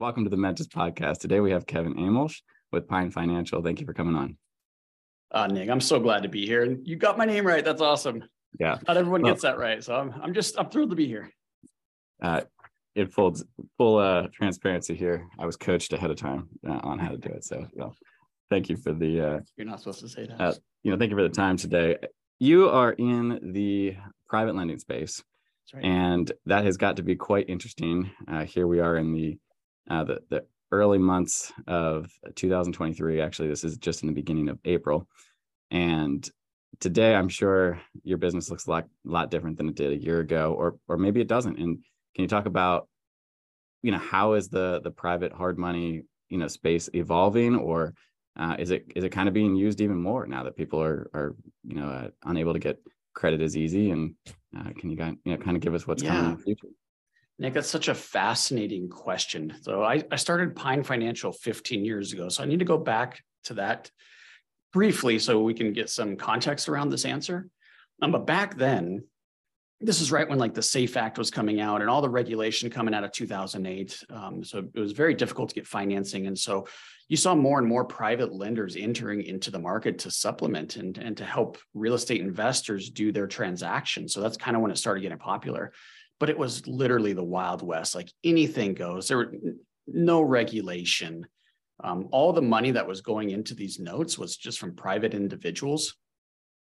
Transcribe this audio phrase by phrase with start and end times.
[0.00, 1.18] Welcome to the Mentis podcast.
[1.18, 3.60] Today we have Kevin Amolsch with Pine Financial.
[3.60, 4.36] Thank you for coming on.
[5.32, 6.62] Uh, Nick, I'm so glad to be here.
[6.62, 7.64] And you got my name right.
[7.64, 8.22] That's awesome.
[8.60, 8.78] Yeah.
[8.86, 9.82] Not everyone well, gets that right.
[9.82, 11.32] So I'm, I'm just, I'm thrilled to be here.
[12.22, 12.42] Uh,
[12.94, 13.34] it full,
[13.76, 15.26] full uh, transparency here.
[15.36, 17.42] I was coached ahead of time uh, on how to do it.
[17.42, 17.96] So well,
[18.50, 19.20] thank you for the.
[19.20, 20.40] Uh, You're not supposed to say that.
[20.40, 20.54] Uh,
[20.84, 21.96] you know, thank you for the time today.
[22.38, 23.96] You are in the
[24.28, 25.24] private lending space.
[25.74, 25.84] Right.
[25.84, 28.12] And that has got to be quite interesting.
[28.28, 29.38] Uh, here we are in the
[29.88, 33.20] uh, the, the early months of 2023.
[33.20, 35.08] Actually, this is just in the beginning of April.
[35.70, 36.28] And
[36.80, 40.20] today, I'm sure your business looks a lot, lot different than it did a year
[40.20, 41.58] ago, or or maybe it doesn't.
[41.58, 41.78] And
[42.14, 42.88] can you talk about,
[43.82, 47.94] you know, how is the the private hard money, you know, space evolving, or
[48.36, 51.10] uh, is it is it kind of being used even more now that people are
[51.14, 52.78] are you know uh, unable to get
[53.14, 53.90] credit as easy?
[53.90, 54.14] And
[54.56, 56.10] uh, can you, guys, you know kind of give us what's yeah.
[56.10, 56.68] coming in the future?
[57.38, 59.54] Nick, that's such a fascinating question.
[59.62, 62.28] So I, I started Pine Financial 15 years ago.
[62.28, 63.90] So I need to go back to that
[64.72, 67.48] briefly so we can get some context around this answer.
[68.02, 69.04] Um, but back then,
[69.80, 72.68] this is right when like the SAFE Act was coming out and all the regulation
[72.68, 74.04] coming out of 2008.
[74.10, 76.26] Um, so it was very difficult to get financing.
[76.26, 76.66] And so
[77.06, 81.16] you saw more and more private lenders entering into the market to supplement and, and
[81.16, 84.12] to help real estate investors do their transactions.
[84.12, 85.72] So that's kind of when it started getting popular
[86.18, 87.94] but it was literally the Wild West.
[87.94, 89.08] Like anything goes.
[89.08, 89.32] There were
[89.86, 91.26] no regulation.
[91.82, 95.94] Um, all the money that was going into these notes was just from private individuals.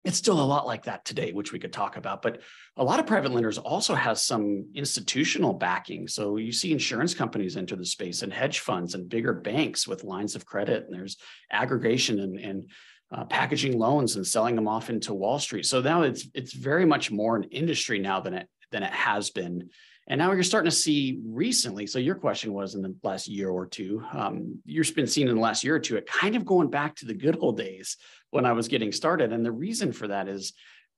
[0.05, 2.23] It's still a lot like that today, which we could talk about.
[2.23, 2.43] But
[2.77, 6.07] a lot of private lenders also has some institutional backing.
[6.07, 10.05] So you see insurance companies enter the space and hedge funds and bigger banks with
[10.05, 10.85] lines of credit.
[10.85, 11.17] And there's
[11.51, 12.71] aggregation and, and
[13.11, 15.67] uh, packaging loans and selling them off into Wall Street.
[15.67, 19.31] So now it's it's very much more an industry now than it than it has
[19.31, 19.71] been.
[20.09, 21.87] And now you're starting to see recently.
[21.87, 24.05] So your question was in the last year or two.
[24.13, 26.95] Um, you've been seeing in the last year or two it kind of going back
[26.97, 27.97] to the good old days
[28.31, 29.33] when I was getting started.
[29.33, 30.53] And the reason for that is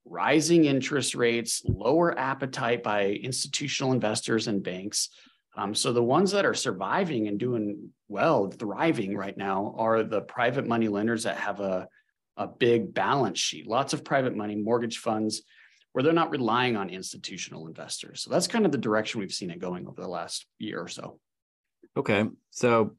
[0.05, 5.09] rising interest rates, lower appetite by institutional investors and banks.
[5.57, 10.21] Um, so the ones that are surviving and doing well, thriving right now, are the
[10.21, 11.89] private money lenders that have a
[12.39, 15.43] a big balance sheet, lots of private money, mortgage funds,
[15.93, 18.23] where they're not relying on institutional investors.
[18.23, 20.89] So that's kind of the direction we've seen it going over the last year or
[20.89, 21.19] so.
[21.97, 22.25] Okay.
[22.51, 22.97] So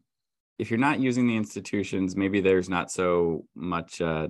[0.57, 4.27] if you're not using the institutions, maybe there's not so much uh,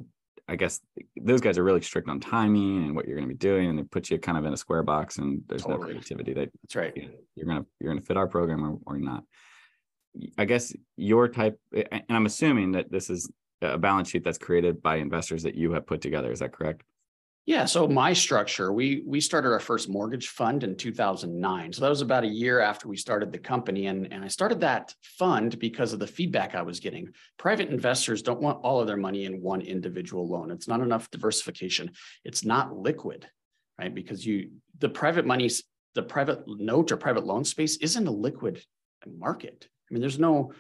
[0.50, 0.82] I guess
[1.16, 3.78] those guys are really strict on timing and what you're going to be doing, and
[3.78, 5.80] they put you kind of in a square box, and there's totally.
[5.80, 6.34] no creativity.
[6.34, 6.92] They, That's right.
[7.36, 9.24] You are gonna you're gonna fit our program or, or not.
[10.40, 13.32] I guess your type, and I'm assuming that this is
[13.62, 16.32] a balance sheet that's created by investors that you have put together.
[16.32, 16.82] Is that correct?
[17.50, 17.66] Yeah.
[17.66, 21.74] So my structure, we we started our first mortgage fund in 2009.
[21.74, 24.60] So that was about a year after we started the company, and and I started
[24.60, 27.12] that fund because of the feedback I was getting.
[27.38, 30.52] Private investors don't want all of their money in one individual loan.
[30.52, 31.90] It's not enough diversification.
[32.24, 33.28] It's not liquid,
[33.80, 33.96] right?
[33.96, 35.50] Because you the private money,
[35.96, 38.64] the private note or private loan space isn't a liquid
[39.08, 39.68] market.
[39.90, 40.54] I mean, there's no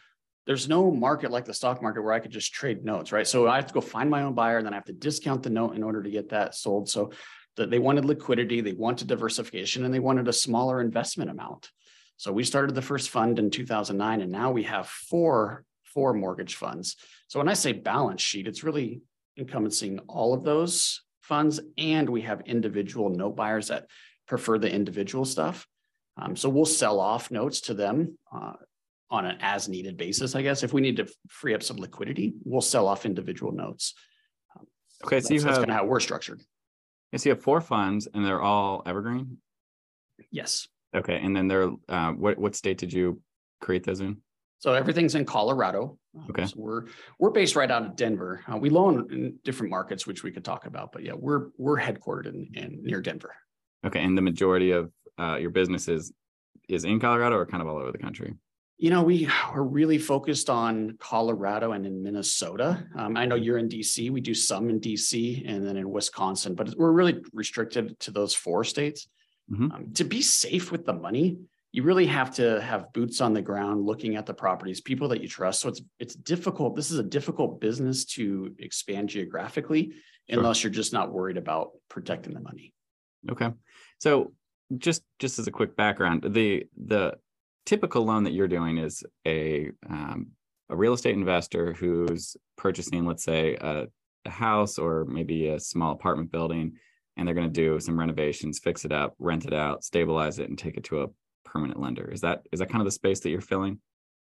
[0.49, 3.27] there's no market like the stock market where I could just trade notes, right?
[3.27, 5.43] So I have to go find my own buyer, and then I have to discount
[5.43, 6.89] the note in order to get that sold.
[6.89, 7.11] So
[7.55, 11.69] the, they wanted liquidity, they wanted diversification, and they wanted a smaller investment amount.
[12.17, 16.55] So we started the first fund in 2009, and now we have four four mortgage
[16.55, 16.95] funds.
[17.27, 19.01] So when I say balance sheet, it's really
[19.37, 23.85] encompassing all of those funds, and we have individual note buyers that
[24.27, 25.67] prefer the individual stuff.
[26.17, 28.53] Um, so we'll sell off notes to them uh,
[29.11, 30.63] on an as needed basis, I guess.
[30.63, 33.93] If we need to free up some liquidity, we'll sell off individual notes.
[34.55, 34.65] Um,
[35.05, 36.41] okay, so, you that's have kind of how we're structured.
[37.11, 39.37] Yes, you have four funds, and they're all evergreen.
[40.31, 40.67] Yes.
[40.95, 43.21] Okay, and then they're uh, what what state did you
[43.61, 44.17] create those in?
[44.59, 45.97] So everything's in Colorado.
[46.29, 46.45] Okay.
[46.45, 46.85] So we're
[47.17, 48.43] we're based right out of Denver.
[48.51, 51.79] Uh, we loan in different markets, which we could talk about, but yeah, we're we're
[51.79, 53.35] headquartered in, in near Denver.
[53.85, 56.11] Okay, and the majority of uh, your business is
[56.67, 58.35] is in Colorado or kind of all over the country?
[58.79, 62.81] You know, we are really focused on Colorado and in Minnesota.
[62.97, 64.09] Um, I know you're in DC.
[64.09, 68.33] We do some in DC and then in Wisconsin, but we're really restricted to those
[68.33, 69.09] four states.
[69.51, 69.71] Mm-hmm.
[69.71, 71.39] Um, to be safe with the money,
[71.73, 75.21] you really have to have boots on the ground, looking at the properties, people that
[75.21, 75.59] you trust.
[75.59, 76.77] So it's it's difficult.
[76.77, 79.91] This is a difficult business to expand geographically,
[80.29, 80.39] sure.
[80.39, 82.73] unless you're just not worried about protecting the money.
[83.29, 83.51] Okay,
[83.99, 84.31] so
[84.77, 87.15] just just as a quick background, the the
[87.69, 90.31] typical loan that you're doing is a um,
[90.71, 93.85] a real estate investor who's purchasing, let's say, a,
[94.25, 96.73] a house or maybe a small apartment building,
[97.15, 100.49] and they're going to do some renovations, fix it up, rent it out, stabilize it,
[100.49, 101.07] and take it to a
[101.45, 102.09] permanent lender.
[102.11, 103.79] Is that is that kind of the space that you're filling?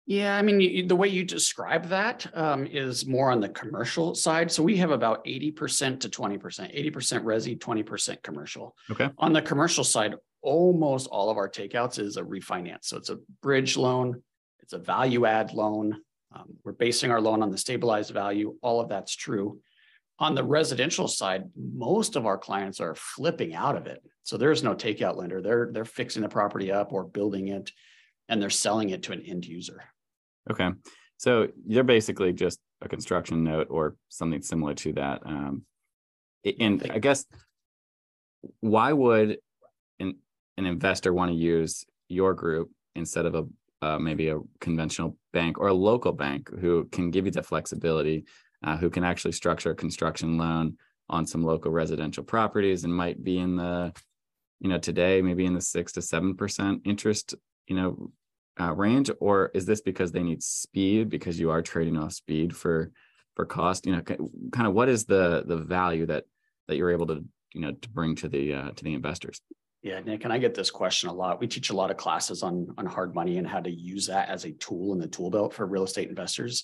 [0.07, 4.13] Yeah, I mean, you, the way you describe that um, is more on the commercial
[4.13, 4.51] side.
[4.51, 8.75] So we have about 80% to 20%, 80% resi, 20% commercial.
[8.91, 9.09] Okay.
[9.17, 10.13] On the commercial side,
[10.45, 12.85] almost all of our takeouts is a refinance.
[12.85, 14.21] So it's a bridge loan,
[14.61, 15.97] it's a value add loan.
[16.33, 18.55] Um, we're basing our loan on the stabilized value.
[18.61, 19.59] All of that's true.
[20.19, 24.01] On the residential side, most of our clients are flipping out of it.
[24.23, 25.41] So there's no takeout lender.
[25.41, 27.71] They're they're fixing the property up or building it
[28.29, 29.83] and they're selling it to an end user.
[30.49, 30.69] Okay.
[31.17, 35.21] So they're basically just a construction note or something similar to that.
[35.25, 35.63] Um,
[36.59, 37.25] and I guess
[38.59, 39.37] why would
[40.57, 43.43] an, investor want to use your group instead of a
[43.81, 48.25] uh, maybe a conventional bank or a local bank who can give you the flexibility,
[48.63, 50.75] uh, who can actually structure a construction loan
[51.09, 53.93] on some local residential properties and might be in the,
[54.59, 57.35] you know, today maybe in the six to seven percent interest,
[57.67, 58.11] you know,
[58.59, 62.55] uh, range, or is this because they need speed because you are trading off speed
[62.55, 62.91] for
[63.35, 63.85] for cost?
[63.85, 66.23] You know, kind of what is the the value that
[66.67, 67.23] that you're able to
[67.53, 69.41] you know to bring to the uh, to the investors?
[69.85, 71.39] Yeah, Nick, and I get this question a lot.
[71.39, 74.29] We teach a lot of classes on on hard money and how to use that
[74.29, 76.63] as a tool in the tool belt for real estate investors.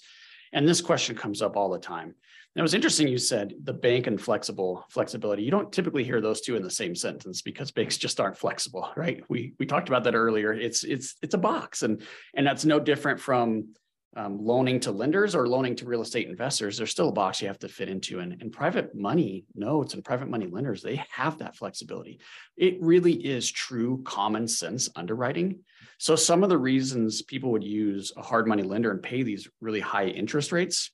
[0.53, 2.07] And this question comes up all the time.
[2.07, 5.43] And it was interesting you said the bank and flexible flexibility.
[5.43, 8.89] You don't typically hear those two in the same sentence because banks just aren't flexible,
[8.97, 9.23] right?
[9.29, 10.51] We we talked about that earlier.
[10.51, 12.01] It's it's it's a box, and
[12.33, 13.75] and that's no different from
[14.17, 17.47] um, loaning to lenders or loaning to real estate investors, there's still a box you
[17.47, 18.19] have to fit into.
[18.19, 22.19] And, and private money notes and private money lenders, they have that flexibility.
[22.57, 25.59] It really is true common sense underwriting.
[25.97, 29.47] So some of the reasons people would use a hard money lender and pay these
[29.61, 30.91] really high interest rates,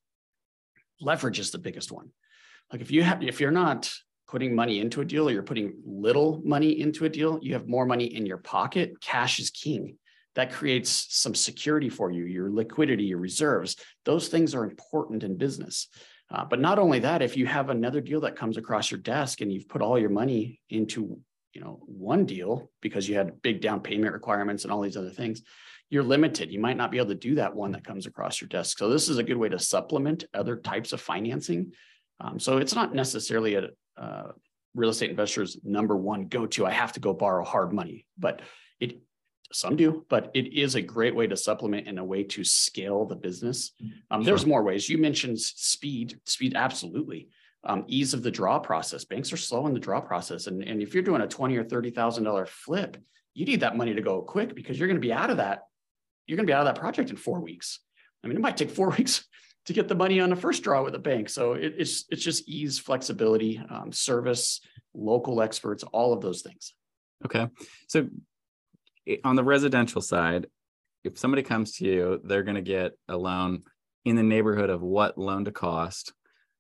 [1.02, 2.10] leverage is the biggest one.
[2.72, 3.92] Like if you have, if you're not
[4.28, 7.68] putting money into a deal or you're putting little money into a deal, you have
[7.68, 9.00] more money in your pocket.
[9.02, 9.98] Cash is king
[10.38, 13.76] that creates some security for you, your liquidity, your reserves.
[14.06, 15.88] Those things are important in business.
[16.30, 19.42] Uh, but not only that, if you have another deal that comes across your desk
[19.42, 21.20] and you've put all your money into
[21.54, 25.10] you know one deal because you had big down payment requirements and all these other
[25.10, 25.42] things,
[25.90, 26.52] you're limited.
[26.52, 28.78] You might not be able to do that one that comes across your desk.
[28.78, 31.74] So this is a good way to supplement other types of financing.
[32.20, 33.70] Um, so it's not necessarily a,
[34.00, 34.34] uh,
[34.76, 36.68] real estate investors' number one go to.
[36.68, 38.44] I have to go borrow hard money, but
[38.80, 39.00] it
[39.52, 43.06] some do, but it is a great way to supplement and a way to scale
[43.06, 43.72] the business.
[44.12, 44.26] Um, sure.
[44.26, 44.90] There's more ways.
[44.90, 47.30] You mentioned speed, speed, absolutely.
[47.64, 49.06] Um, ease of the draw process.
[49.06, 50.48] Banks are slow in the draw process.
[50.48, 52.98] And, and if you're doing a twenty or $30,000 flip,
[53.34, 55.64] you need that money to go quick because you're going to be out of that.
[56.26, 57.80] You're going to be out of that project in four weeks.
[58.24, 59.26] I mean, it might take four weeks
[59.66, 61.30] to get the money on the first draw with a bank.
[61.30, 64.62] So it, it's, it's just ease, flexibility, um, service,
[64.94, 66.74] local experts, all of those things.
[67.26, 67.48] Okay.
[67.88, 68.08] So
[69.24, 70.48] on the residential side,
[71.04, 73.64] if somebody comes to you, they're going to get a loan
[74.06, 76.14] in the neighborhood of what loan to cost,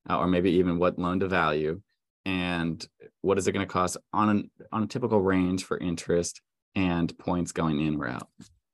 [0.10, 1.82] uh, or maybe even what loan to value,
[2.26, 2.86] and
[3.22, 6.42] what is it going to cost on an, on a typical range for interest
[6.76, 8.28] and points going in or out.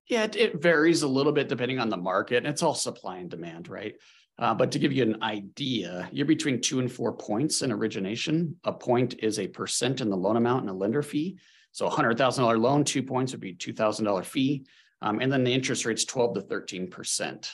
[0.07, 2.45] Yeah, it, varies a little bit depending on the market.
[2.45, 3.95] It's all supply and demand, right?
[4.37, 8.57] Uh, but to give you an idea, you're between two and four points in origination.
[8.65, 11.37] A point is a percent in the loan amount and a lender fee.
[11.73, 14.65] So a $100,000 loan, two points would be $2,000 fee.
[15.01, 17.50] Um, and then the interest rate's 12 to 13%.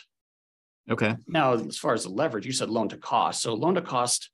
[0.92, 1.16] Okay.
[1.28, 3.42] Now, as far as the leverage, you said loan to cost.
[3.42, 4.30] So loan to cost,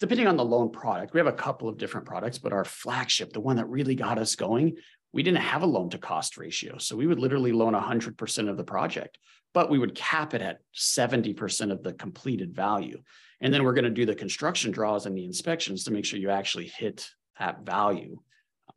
[0.00, 3.32] depending on the loan product, we have a couple of different products, but our flagship,
[3.32, 4.76] the one that really got us going,
[5.12, 6.78] we didn't have a loan to cost ratio.
[6.78, 9.18] So we would literally loan 100% of the project,
[9.54, 13.02] but we would cap it at 70% of the completed value.
[13.40, 16.18] And then we're going to do the construction draws and the inspections to make sure
[16.18, 17.08] you actually hit
[17.38, 18.18] that value.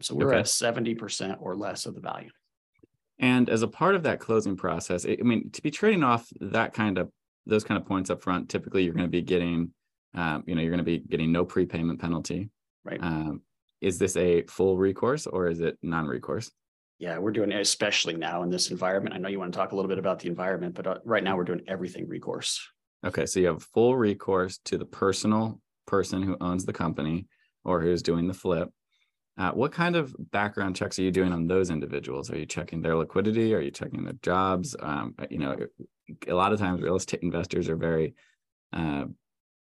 [0.01, 0.39] So we're okay.
[0.39, 2.29] at 70% or less of the value.
[3.19, 6.73] And as a part of that closing process, I mean, to be trading off that
[6.73, 7.09] kind of
[7.45, 9.71] those kind of points up front, typically you're going to be getting,
[10.15, 12.49] um, you know, you're going to be getting no prepayment penalty.
[12.83, 13.01] Right.
[13.01, 13.41] Um,
[13.81, 16.51] is this a full recourse or is it non-recourse?
[16.97, 19.15] Yeah, we're doing especially now in this environment.
[19.15, 21.23] I know you want to talk a little bit about the environment, but uh, right
[21.23, 22.59] now we're doing everything recourse.
[23.05, 27.27] Okay, so you have full recourse to the personal person who owns the company
[27.63, 28.69] or who's doing the flip,
[29.37, 32.31] uh, what kind of background checks are you doing on those individuals?
[32.31, 33.53] Are you checking their liquidity?
[33.53, 34.75] Are you checking their jobs?
[34.79, 35.57] Um, uh, you know,
[36.27, 38.15] a lot of times real estate investors are very,
[38.71, 39.05] uh,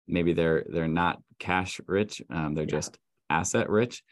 [0.08, 2.22] maybe they're they're not cash rich.
[2.32, 2.72] Um, they're yeah.
[2.72, 2.98] just
[3.30, 4.04] asset rich.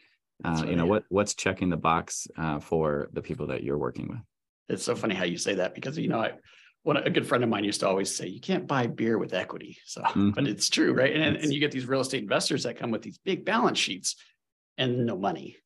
[0.44, 4.06] Uh, you know what what's checking the box uh, for the people that you're working
[4.08, 4.20] with?
[4.68, 6.34] It's so funny how you say that because you know I,
[6.84, 9.34] one a good friend of mine used to always say you can't buy beer with
[9.34, 9.78] equity.
[9.84, 10.30] So, mm-hmm.
[10.30, 11.16] but it's true, right?
[11.16, 14.14] And and you get these real estate investors that come with these big balance sheets
[14.78, 15.56] and no money.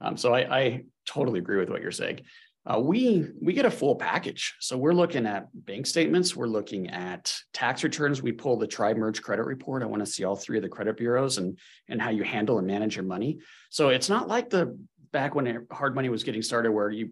[0.00, 2.20] Um, so I, I, totally agree with what you're saying.
[2.66, 4.56] Uh, we we get a full package.
[4.58, 6.34] So we're looking at bank statements.
[6.34, 8.20] We're looking at tax returns.
[8.20, 9.84] We pull the tri-merge credit report.
[9.84, 11.56] I want to see all three of the credit bureaus and
[11.88, 13.38] and how you handle and manage your money.
[13.70, 14.76] So it's not like the
[15.12, 17.10] back when hard money was getting started, where you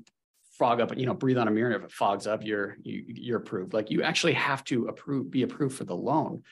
[0.58, 1.70] fog up, you know, breathe on a mirror.
[1.70, 3.75] And if it fogs up, you're you, you're approved.
[3.75, 6.42] Like you actually have to approve, be approved for the loan.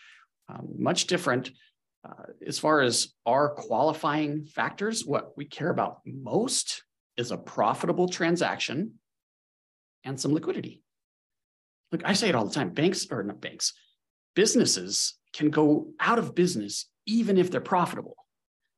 [0.49, 1.51] Um, much different
[2.05, 5.05] uh, as far as our qualifying factors.
[5.05, 6.83] What we care about most
[7.17, 8.95] is a profitable transaction
[10.05, 10.83] and some liquidity.
[11.93, 12.71] Look, I say it all the time.
[12.71, 13.75] Banks or not banks,
[14.35, 18.17] businesses can go out of business even if they're profitable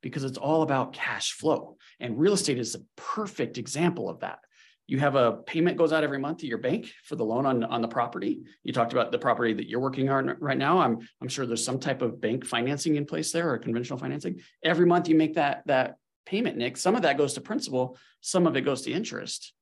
[0.02, 1.76] because it's all about cash flow.
[2.00, 4.38] And real estate is a perfect example of that
[4.86, 7.64] you have a payment goes out every month to your bank for the loan on,
[7.64, 8.42] on the property.
[8.62, 10.78] You talked about the property that you're working on right now.
[10.78, 14.40] I'm, I'm sure there's some type of bank financing in place there or conventional financing.
[14.62, 16.76] Every month you make that, that payment, Nick.
[16.76, 19.54] Some of that goes to principal, some of it goes to interest.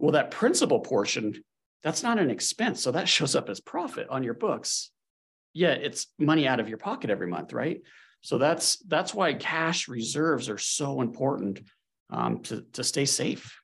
[0.00, 1.44] Well, that principal portion,
[1.84, 2.82] that's not an expense.
[2.82, 4.90] So that shows up as profit on your books.
[5.52, 7.80] Yeah, it's money out of your pocket every month, right?
[8.22, 11.60] So that's that's why cash reserves are so important
[12.10, 13.56] um, to, to stay safe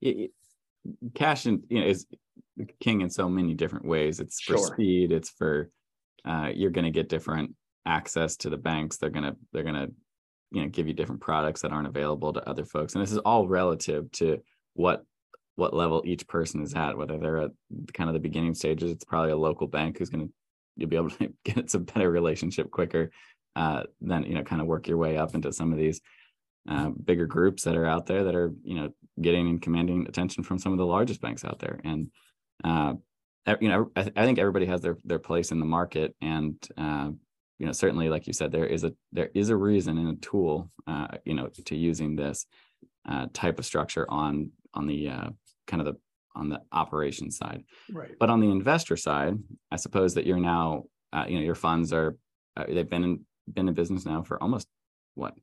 [0.00, 0.30] it,
[1.14, 2.06] cash and you know is
[2.80, 4.20] king in so many different ways.
[4.20, 4.66] It's for sure.
[4.66, 5.12] speed.
[5.12, 5.70] It's for
[6.24, 7.54] uh, you're going to get different
[7.86, 8.96] access to the banks.
[8.96, 9.88] They're gonna they're gonna
[10.50, 12.94] you know give you different products that aren't available to other folks.
[12.94, 14.38] And this is all relative to
[14.74, 15.04] what
[15.56, 16.96] what level each person is at.
[16.96, 17.50] Whether they're at
[17.94, 20.32] kind of the beginning stages, it's probably a local bank who's going to
[20.76, 23.10] you'll be able to get some better relationship quicker.
[23.56, 26.00] Uh, then you know kind of work your way up into some of these
[26.68, 30.42] uh, bigger groups that are out there that are you know getting and commanding attention
[30.42, 31.80] from some of the largest banks out there.
[31.84, 32.10] And
[32.64, 32.94] uh,
[33.60, 36.14] you know I, I, think everybody has their their place in the market.
[36.20, 37.10] And uh,
[37.58, 40.20] you know certainly like you said there is a there is a reason and a
[40.20, 42.46] tool uh, you know to using this
[43.08, 45.30] uh, type of structure on on the uh,
[45.66, 46.00] kind of the
[46.36, 47.64] on the operation side.
[47.92, 48.12] Right.
[48.18, 49.36] But on the investor side
[49.70, 50.84] i suppose that you're now
[51.26, 52.16] you know your funds are
[52.68, 53.20] they've been in
[53.52, 54.68] been in business now for almost
[55.14, 55.34] what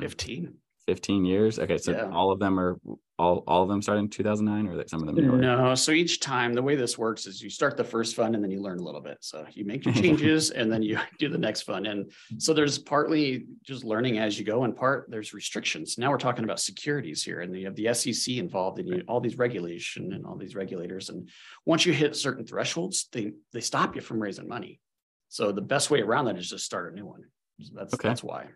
[0.00, 0.54] 15
[0.86, 1.58] 15 years?
[1.58, 2.10] Okay so yeah.
[2.10, 2.78] all of them are
[3.18, 5.36] all all of them started in 2009 or that some of them newer?
[5.36, 8.42] no so each time the way this works is you start the first fund and
[8.42, 9.18] then you learn a little bit.
[9.20, 11.86] So you make your changes and then you do the next fund.
[11.86, 15.96] And so there's partly just learning as you go and part there's restrictions.
[15.96, 19.20] Now we're talking about securities here and you have the sec involved and you all
[19.20, 21.08] these regulation and all these regulators.
[21.08, 21.28] And
[21.66, 24.80] once you hit certain thresholds they they stop you from raising money.
[25.28, 27.24] So the best way around that is just start a new one.
[27.60, 28.08] So that's okay.
[28.08, 28.46] that's why.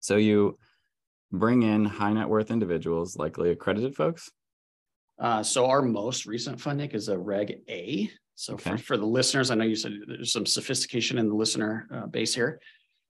[0.00, 0.58] So you
[1.32, 4.30] bring in high net worth individuals, likely accredited folks?
[5.18, 8.10] Uh, so our most recent funding is a Reg A.
[8.34, 8.72] So okay.
[8.72, 12.06] for, for the listeners, I know you said there's some sophistication in the listener uh,
[12.06, 12.60] base here.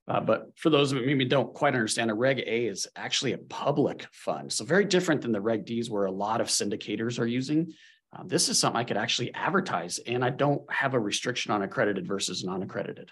[0.09, 3.33] Uh, but for those of that maybe don't quite understand, a Reg A is actually
[3.33, 4.53] a public fund.
[4.53, 7.73] So very different than the Reg Ds where a lot of syndicators are using.
[8.15, 11.63] Uh, this is something I could actually advertise and I don't have a restriction on
[11.63, 13.09] accredited versus non-accredited.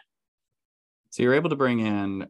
[1.11, 2.27] So you're able to bring in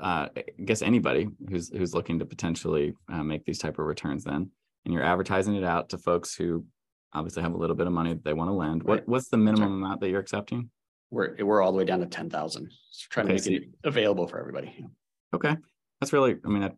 [0.00, 4.24] uh, I guess anybody who's who's looking to potentially uh, make these type of returns
[4.24, 4.50] then
[4.84, 6.64] and you're advertising it out to folks who
[7.12, 9.36] obviously have a little bit of money that they want to lend what what's the
[9.36, 9.86] minimum right.
[9.86, 10.70] amount that you're accepting?
[11.10, 13.62] We're we're all the way down to 10,000 so trying okay, to make so it
[13.62, 14.86] you, available for everybody.
[15.34, 15.56] Okay
[16.00, 16.76] that's really i mean that,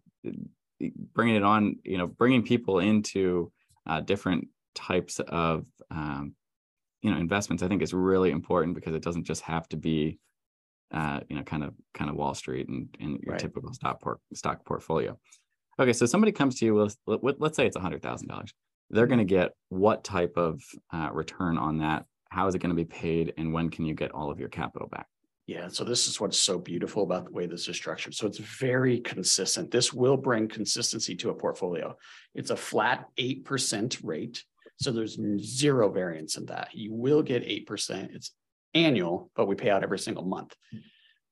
[1.15, 3.51] bringing it on you know bringing people into
[3.87, 6.35] uh, different types of um,
[7.03, 10.19] you know investments i think is really important because it doesn't just have to be
[10.93, 13.41] uh, you know, kind of kind of Wall Street and, and your right.
[13.41, 15.19] typical stock port, stock portfolio.
[15.81, 18.53] Okay, so somebody comes to you with, with let's say it's hundred thousand dollars.
[18.91, 20.61] They're going to get what type of
[20.93, 22.05] uh, return on that?
[22.29, 24.49] How is it going to be paid, and when can you get all of your
[24.49, 25.07] capital back?
[25.47, 28.15] Yeah, so this is what's so beautiful about the way this is structured.
[28.15, 29.71] So it's very consistent.
[29.71, 31.97] This will bring consistency to a portfolio.
[32.35, 34.45] It's a flat 8% rate.
[34.77, 36.69] So there's zero variance in that.
[36.73, 38.15] You will get 8%.
[38.15, 38.33] It's
[38.75, 40.55] annual, but we pay out every single month.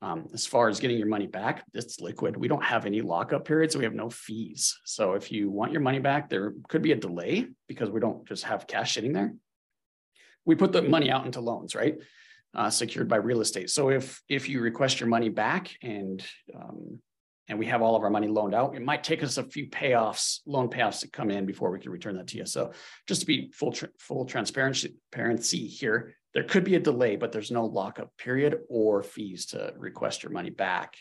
[0.03, 2.37] Um, as far as getting your money back, it's liquid.
[2.37, 3.75] We don't have any lockup periods.
[3.75, 4.79] So we have no fees.
[4.85, 8.27] So if you want your money back, there could be a delay because we don't
[8.27, 9.35] just have cash sitting there.
[10.47, 11.97] We put the money out into loans, right?
[12.55, 13.71] Uh, secured by real estate.
[13.71, 16.99] So if if you request your money back and um,
[17.51, 19.69] and we have all of our money loaned out, it might take us a few
[19.69, 22.47] payoffs, loan payoffs to come in before we can return that to you.
[22.47, 22.73] So
[23.07, 27.33] just to be full tra- full transparency, transparency here, there could be a delay, but
[27.33, 30.95] there's no lockup period or fees to request your money back.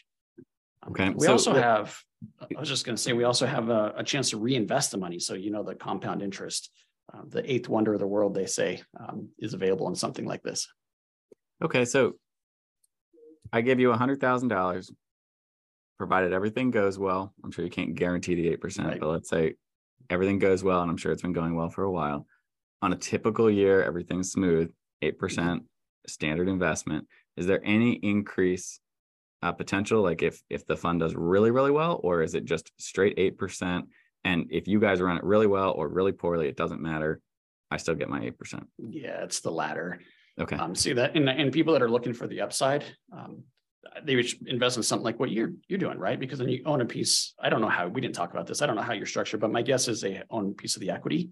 [0.84, 1.10] Um, okay.
[1.10, 1.98] We so, also have,
[2.42, 4.98] I was just going to say, we also have a, a, chance to reinvest the
[4.98, 5.20] money.
[5.20, 6.72] So, you know, the compound interest,
[7.14, 10.42] uh, the eighth wonder of the world, they say, um, is available in something like
[10.42, 10.68] this.
[11.64, 11.86] Okay.
[11.86, 12.14] So
[13.54, 14.92] I give you a hundred thousand dollars,
[15.98, 17.34] provided everything goes well.
[17.44, 19.00] I'm sure you can't guarantee the 8%, right.
[19.00, 19.56] but let's say
[20.10, 22.26] everything goes well, and I'm sure it's been going well for a while.
[22.82, 24.72] On a typical year, everything's smooth,
[25.02, 25.60] 8%
[26.08, 27.08] standard investment.
[27.38, 28.80] Is there any increase
[29.42, 30.02] uh, potential?
[30.02, 33.84] Like if if the fund does really, really well, or is it just straight 8%?
[34.26, 37.22] And if you guys run it really well or really poorly, it doesn't matter.
[37.72, 38.64] I still get my 8%.
[38.90, 40.02] Yeah, it's the latter.
[40.40, 40.56] Okay.
[40.56, 43.44] Um, see that, and, and people that are looking for the upside, um,
[44.04, 46.20] they would invest in something like what you're you're doing, right?
[46.20, 47.34] Because then you own a piece.
[47.42, 48.62] I don't know how we didn't talk about this.
[48.62, 50.82] I don't know how you're structured, but my guess is they own a piece of
[50.82, 51.30] the equity,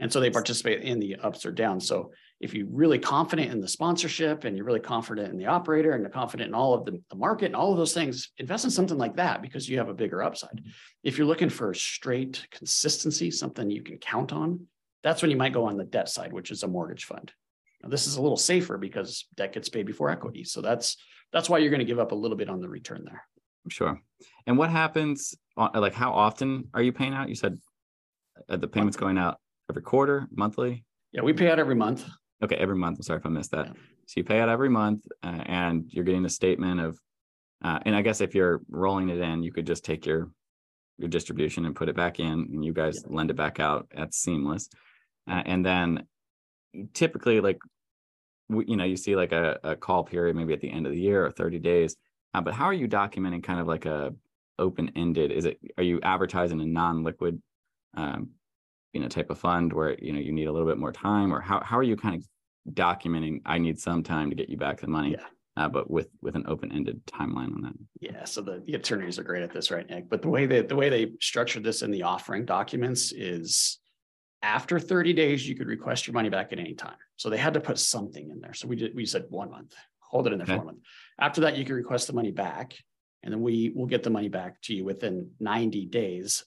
[0.00, 1.86] and so they participate in the ups or downs.
[1.86, 5.92] So if you're really confident in the sponsorship and you're really confident in the operator
[5.92, 8.64] and you're confident in all of the, the market and all of those things, invest
[8.64, 10.60] in something like that because you have a bigger upside.
[11.04, 14.66] If you're looking for straight consistency, something you can count on,
[15.04, 17.32] that's when you might go on the debt side, which is a mortgage fund.
[17.80, 20.42] Now, this is a little safer because debt gets paid before equity.
[20.42, 20.96] So that's
[21.32, 23.22] that's why you're going to give up a little bit on the return there.
[23.68, 24.00] Sure.
[24.48, 25.34] And what happens?
[25.56, 27.28] Like, how often are you paying out?
[27.28, 27.58] You said
[28.48, 29.38] uh, the payments going out
[29.70, 30.84] every quarter, monthly.
[31.12, 32.04] Yeah, we pay out every month.
[32.42, 32.98] Okay, every month.
[32.98, 33.66] I'm sorry if I missed that.
[33.66, 33.72] Yeah.
[34.06, 36.98] So you pay out every month, uh, and you're getting a statement of.
[37.64, 40.30] Uh, and I guess if you're rolling it in, you could just take your
[40.98, 43.14] your distribution and put it back in, and you guys yeah.
[43.16, 43.88] lend it back out.
[43.94, 44.68] That's seamless.
[45.30, 46.06] Uh, and then
[46.94, 47.58] typically, like
[48.48, 51.00] you know, you see like a, a call period maybe at the end of the
[51.00, 51.96] year or 30 days.
[52.34, 54.14] Uh, but how are you documenting kind of like a
[54.58, 55.30] open ended?
[55.30, 57.40] Is it are you advertising a non liquid,
[57.96, 58.30] um,
[58.92, 61.32] you know, type of fund where you know you need a little bit more time,
[61.32, 63.40] or how how are you kind of documenting?
[63.44, 65.12] I need some time to get you back the money.
[65.12, 65.26] Yeah.
[65.54, 67.74] Uh, but with with an open ended timeline on that.
[68.00, 70.08] Yeah, so the, the attorneys are great at this, right, Nick?
[70.08, 73.78] But the way that the way they structured this in the offering documents is
[74.42, 76.96] after 30 days, you could request your money back at any time.
[77.16, 78.54] So they had to put something in there.
[78.54, 80.54] So we did, we said one month, hold it in there okay.
[80.54, 80.78] for one month.
[81.20, 82.74] After that, you can request the money back.
[83.22, 86.44] And then we will get the money back to you within 90 days.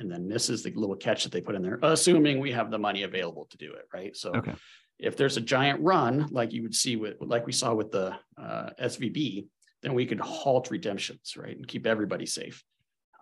[0.00, 2.70] And then this is the little catch that they put in there, assuming we have
[2.70, 4.16] the money available to do it, right?
[4.16, 4.54] So okay.
[4.98, 8.16] if there's a giant run, like you would see with, like we saw with the
[8.40, 9.46] uh, SVB,
[9.82, 11.54] then we could halt redemptions, right?
[11.54, 12.64] And keep everybody safe.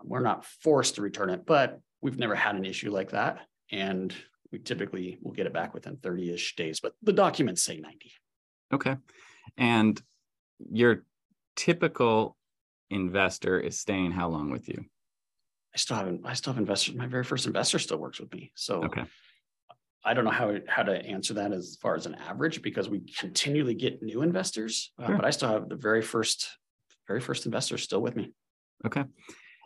[0.05, 3.41] We're not forced to return it, but we've never had an issue like that
[3.73, 4.15] and
[4.53, 8.13] we typically will get it back within 30-ish days, but the documents say 90.
[8.73, 8.97] Okay.
[9.57, 10.01] And
[10.71, 11.05] your
[11.57, 12.37] typical
[12.89, 14.85] investor is staying how long with you?
[15.75, 16.95] I still haven't, I still have investors.
[16.95, 18.53] My very first investor still works with me.
[18.55, 19.05] So okay.
[20.05, 23.01] I don't know how, how to answer that as far as an average because we
[23.19, 25.17] continually get new investors, uh, sure.
[25.17, 26.49] but I still have the very first,
[27.07, 28.33] very first investor still with me.
[28.87, 29.05] Okay.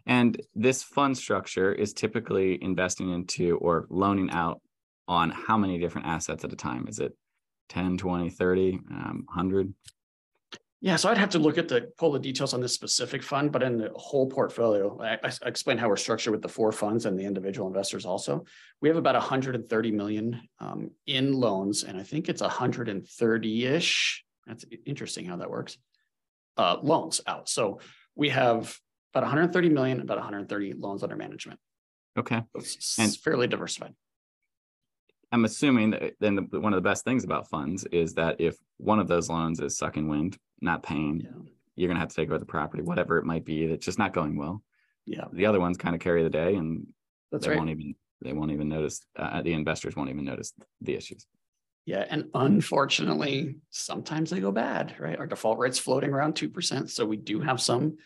[0.06, 4.60] And this fund structure is typically investing into or loaning out
[5.06, 6.86] on how many different assets at a time?
[6.88, 7.16] Is it
[7.68, 9.72] 10, 20, 30, um, 100?
[10.85, 13.53] Yeah, so I'd have to look at the pull the details on this specific fund,
[13.53, 17.07] but in the whole portfolio, I, I explained how we're structured with the four funds
[17.07, 18.05] and the individual investors.
[18.05, 18.45] Also,
[18.81, 24.25] we have about 130 million um, in loans, and I think it's 130 ish.
[24.45, 25.79] That's interesting how that works.
[26.57, 27.49] Uh, loans out.
[27.49, 27.79] So
[28.16, 28.77] we have
[29.14, 31.61] about 130 million, about 130 loans under management.
[32.18, 32.35] Okay.
[32.35, 33.95] And it's and fairly diversified.
[35.33, 38.57] I'm assuming that then the, one of the best things about funds is that if
[38.77, 41.31] one of those loans is sucking wind, not paying, yeah.
[41.75, 43.99] you're going to have to take over the property, whatever it might be, that's just
[43.99, 44.62] not going well.
[45.07, 45.25] Yeah.
[45.33, 46.87] The other ones kind of carry the day and
[47.31, 47.59] that's they right.
[47.59, 51.27] won't even, they won't even notice, uh, the investors won't even notice the issues.
[51.87, 52.05] Yeah.
[52.11, 55.18] And unfortunately, sometimes they go bad, right?
[55.18, 56.90] Our default rate's floating around 2%.
[56.90, 57.97] So we do have some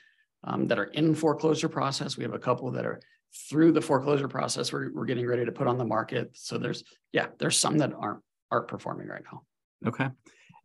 [0.45, 2.17] um, that are in foreclosure process.
[2.17, 3.01] We have a couple that are
[3.49, 4.72] through the foreclosure process.
[4.72, 6.31] We're, we're getting ready to put on the market.
[6.35, 8.20] So there's, yeah, there's some that aren't,
[8.51, 9.42] aren't performing right now.
[9.87, 10.09] Okay.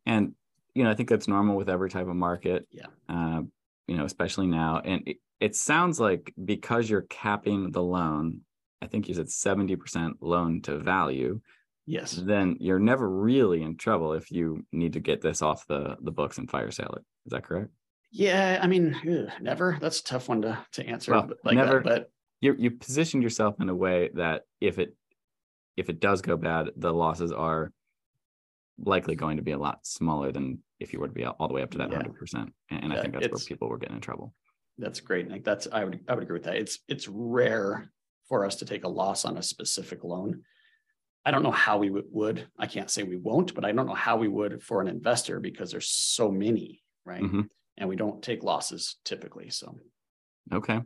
[0.06, 0.34] And,
[0.74, 2.68] you know, I think that's normal with every type of market.
[2.72, 2.88] Yeah.
[3.10, 3.42] Uh,
[3.88, 4.82] you know, especially now.
[4.84, 8.42] And it, it sounds like because you're capping the loan,
[8.82, 11.42] I think you said 70% loan to value.
[11.86, 12.14] Yes.
[12.14, 16.12] Then you're never really in trouble if you need to get this off the, the
[16.12, 17.04] books and fire sale it.
[17.26, 17.70] Is that correct?
[18.12, 19.78] Yeah, I mean, ugh, never.
[19.80, 21.14] That's a tough one to to answer.
[21.14, 21.76] Well, like never.
[21.76, 24.96] That, but you you positioned yourself in a way that if it
[25.78, 27.72] if it does go bad, the losses are
[28.84, 31.54] likely going to be a lot smaller than if you were to be all the
[31.54, 32.20] way up to that hundred yeah.
[32.20, 32.54] percent.
[32.70, 34.34] And, yeah, I think that's where people were getting in trouble.
[34.78, 35.44] That's great, Nick.
[35.44, 36.56] That's I would I would agree with that.
[36.56, 37.92] It's it's rare
[38.28, 40.42] for us to take a loss on a specific loan.
[41.24, 42.48] I don't know how we would.
[42.58, 45.40] I can't say we won't, but I don't know how we would for an investor
[45.40, 47.22] because there's so many, right?
[47.22, 47.42] Mm-hmm
[47.82, 49.50] and we don't take losses typically.
[49.50, 49.76] So,
[50.54, 50.82] okay.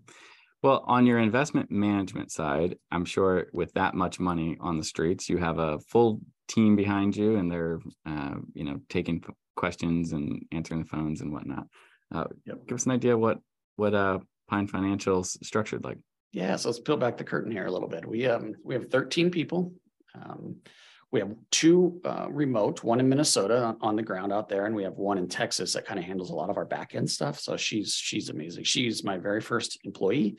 [0.63, 5.29] Well, on your investment management side, I'm sure with that much money on the streets,
[5.29, 9.23] you have a full team behind you, and they're, uh, you know, taking
[9.55, 11.67] questions and answering the phones and whatnot.
[12.13, 12.65] Uh, yep.
[12.67, 13.39] Give us an idea what
[13.75, 15.97] what uh, Pine Financial's structured like.
[16.31, 18.07] Yeah, so let's peel back the curtain here a little bit.
[18.07, 19.73] We um we have 13 people.
[20.13, 20.57] Um,
[21.15, 24.83] we have two uh, remote, one in Minnesota on, the ground out there, and we
[24.83, 27.39] have one in Texas that kind of handles a lot of our back end stuff.
[27.39, 28.65] So she's she's amazing.
[28.65, 30.35] She's my very first employee.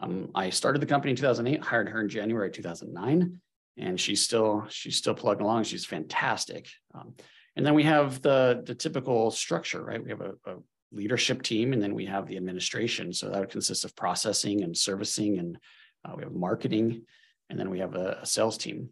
[0.00, 3.40] Um, I started the company in 2008, hired her in January 2009,
[3.76, 5.62] and she's still she's still plugging along.
[5.62, 6.66] She's fantastic.
[6.92, 7.14] Um,
[7.54, 10.02] and then we have the the typical structure, right?
[10.02, 10.56] We have a, a
[10.90, 13.12] leadership team, and then we have the administration.
[13.12, 15.56] So that would consist of processing and servicing, and
[16.04, 17.02] uh, we have marketing,
[17.48, 18.90] and then we have a, a sales team.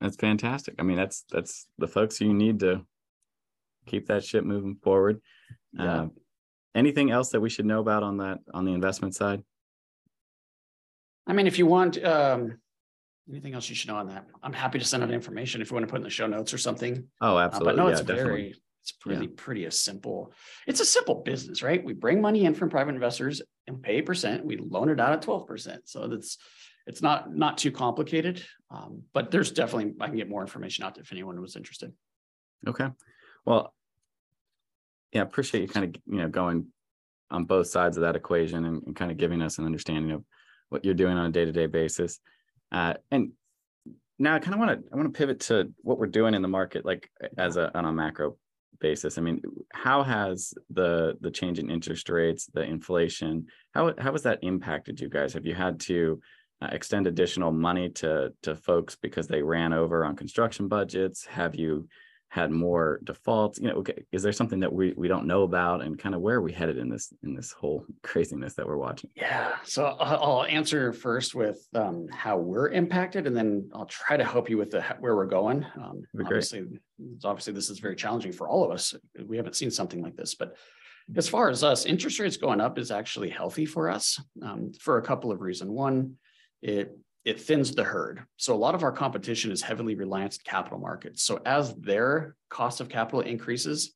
[0.00, 0.74] That's fantastic.
[0.78, 2.84] I mean, that's that's the folks you need to
[3.86, 5.20] keep that ship moving forward.
[5.72, 6.02] Yeah.
[6.02, 6.08] Uh,
[6.74, 9.42] anything else that we should know about on that on the investment side?
[11.26, 12.58] I mean, if you want um,
[13.28, 15.74] anything else you should know on that, I'm happy to send out information if you
[15.74, 17.04] want to put in the show notes or something.
[17.20, 17.72] Oh, absolutely.
[17.72, 18.54] Uh, but no, it's yeah, very, definitely.
[18.82, 19.32] it's pretty, yeah.
[19.36, 20.32] pretty a simple.
[20.66, 21.82] It's a simple business, right?
[21.82, 24.44] We bring money in from private investors and pay a percent.
[24.44, 25.78] We loan it out at 12%.
[25.86, 26.38] So that's
[26.86, 30.98] it's not not too complicated, um, but there's definitely I can get more information out
[30.98, 31.92] if anyone was interested.
[32.66, 32.88] Okay,
[33.44, 33.74] well,
[35.12, 36.66] yeah, I appreciate you kind of you know going
[37.30, 40.24] on both sides of that equation and, and kind of giving us an understanding of
[40.68, 42.20] what you're doing on a day to day basis.
[42.70, 43.32] Uh, and
[44.18, 46.42] now I kind of want to I want to pivot to what we're doing in
[46.42, 48.36] the market, like as a on a macro
[48.80, 49.18] basis.
[49.18, 54.22] I mean, how has the the change in interest rates, the inflation, how how has
[54.22, 55.32] that impacted you guys?
[55.32, 56.20] Have you had to
[56.62, 61.26] uh, extend additional money to to folks because they ran over on construction budgets?
[61.26, 61.88] Have you
[62.28, 63.58] had more defaults?
[63.58, 66.20] You know, okay, is there something that we we don't know about, and kind of
[66.20, 69.10] where are we headed in this in this whole craziness that we're watching?
[69.14, 74.24] Yeah, so I'll answer first with um, how we're impacted, and then I'll try to
[74.24, 75.64] help you with the where we're going.
[75.76, 76.64] Um, obviously,
[77.24, 78.94] obviously, this is very challenging for all of us.
[79.26, 80.56] We haven't seen something like this, but
[81.16, 84.98] as far as us, interest rates going up is actually healthy for us um, for
[84.98, 85.70] a couple of reasons.
[85.70, 86.16] One,
[86.62, 88.24] it it thins the herd.
[88.36, 91.24] So a lot of our competition is heavily reliant on capital markets.
[91.24, 93.92] So as their cost of capital increases,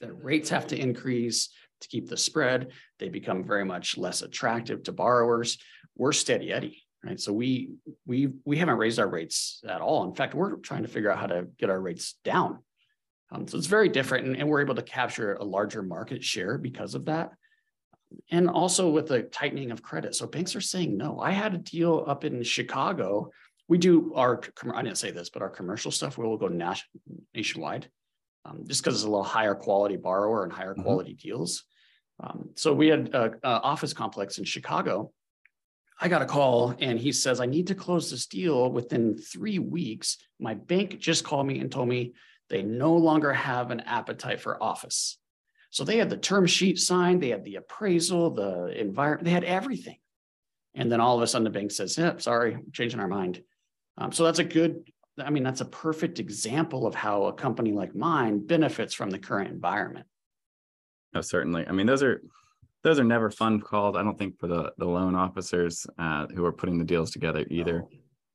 [0.00, 1.50] the rates have to increase
[1.82, 2.68] to keep the spread.
[2.98, 5.58] They become very much less attractive to borrowers.
[5.96, 7.20] We're steady Eddie, right?
[7.20, 7.72] So we
[8.06, 10.04] we we haven't raised our rates at all.
[10.04, 12.60] In fact, we're trying to figure out how to get our rates down.
[13.32, 16.56] Um, so it's very different, and, and we're able to capture a larger market share
[16.56, 17.32] because of that
[18.30, 20.14] and also with the tightening of credit.
[20.14, 21.20] So banks are saying no.
[21.20, 23.30] I had a deal up in Chicago.
[23.68, 24.40] We do our,
[24.74, 26.48] I didn't say this, but our commercial stuff, we will go
[27.34, 27.88] nationwide
[28.44, 30.82] um, just because it's a little higher quality borrower and higher mm-hmm.
[30.82, 31.64] quality deals.
[32.22, 35.12] Um, so we had an office complex in Chicago.
[36.00, 39.58] I got a call and he says, I need to close this deal within three
[39.58, 40.16] weeks.
[40.38, 42.14] My bank just called me and told me
[42.48, 45.18] they no longer have an appetite for office.
[45.70, 49.44] So they had the term sheet signed, they had the appraisal, the environment, they had
[49.44, 49.98] everything.
[50.74, 53.42] And then all of a sudden the bank says, yeah, sorry, changing our mind.
[53.96, 57.72] Um, so that's a good, I mean, that's a perfect example of how a company
[57.72, 60.06] like mine benefits from the current environment.
[61.14, 61.66] Oh, certainly.
[61.66, 62.22] I mean, those are
[62.82, 63.96] those are never fun calls.
[63.96, 67.44] I don't think for the the loan officers uh, who are putting the deals together
[67.50, 67.84] either.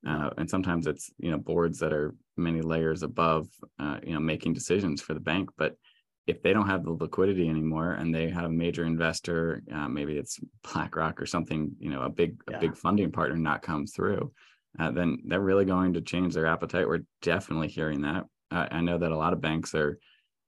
[0.04, 0.12] No.
[0.12, 3.48] Uh, and sometimes it's you know boards that are many layers above,
[3.80, 5.50] uh, you know, making decisions for the bank.
[5.58, 5.78] But
[6.27, 10.17] if they don't have the liquidity anymore and they have a major investor, uh, maybe
[10.17, 12.57] it's BlackRock or something, you know, a big yeah.
[12.57, 14.31] a big funding partner not come through,
[14.79, 16.88] uh, then they're really going to change their appetite.
[16.88, 18.25] We're definitely hearing that.
[18.51, 19.99] Uh, I know that a lot of banks are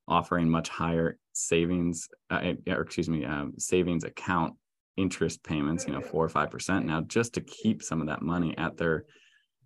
[0.08, 4.56] offering much higher savings, uh, eh, or excuse me, um, savings account
[4.96, 8.24] interest payments, you know, four or five percent now, just to keep some of that
[8.24, 9.06] money at their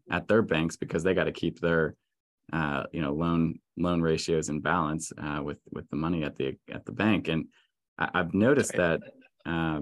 [0.09, 1.95] at their banks because they got to keep their
[2.51, 6.55] uh, you know loan loan ratios in balance uh, with with the money at the
[6.71, 7.27] at the bank.
[7.27, 7.45] And
[7.97, 9.01] I, have noticed that
[9.45, 9.81] uh,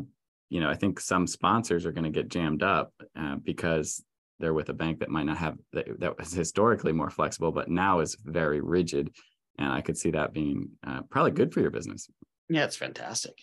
[0.50, 4.04] you know I think some sponsors are going to get jammed up uh, because
[4.40, 7.70] they're with a bank that might not have that, that was historically more flexible, but
[7.70, 9.12] now is very rigid.
[9.58, 12.10] And I could see that being uh, probably good for your business.
[12.50, 13.38] Yeah, it's fantastic.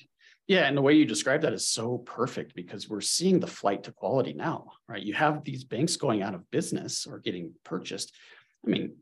[0.46, 3.82] Yeah, and the way you describe that is so perfect because we're seeing the flight
[3.84, 5.02] to quality now, right?
[5.02, 8.14] You have these banks going out of business or getting purchased.
[8.64, 8.94] I mean,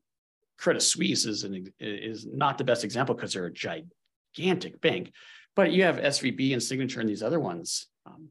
[0.58, 5.12] Credit Suisse is an, is not the best example because they're a gigantic bank,
[5.56, 7.86] but you have SVB and Signature and these other ones.
[8.06, 8.28] Um,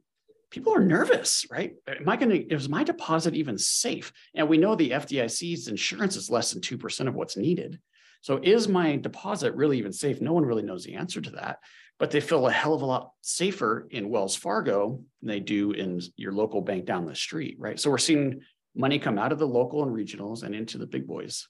[0.50, 1.74] people are nervous, right?
[1.88, 4.14] Am I going to, is my deposit even safe?
[4.36, 7.80] And we know the FDIC's insurance is less than 2% of what's needed.
[8.22, 10.22] So is my deposit really even safe?
[10.22, 11.58] No one really knows the answer to that,
[12.00, 15.72] but they feel a hell of a lot safer in Wells Fargo than they do
[15.72, 17.80] in your local bank down the street, right?
[17.80, 18.42] So we're seeing
[18.76, 21.48] money come out of the local and regionals and into the big boys.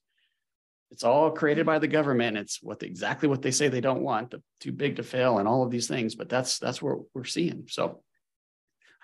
[0.94, 2.38] It's all created by the government.
[2.38, 5.48] It's what exactly what they say they don't want, the, too big to fail, and
[5.48, 6.14] all of these things.
[6.14, 7.66] But that's that's what we're seeing.
[7.68, 8.04] So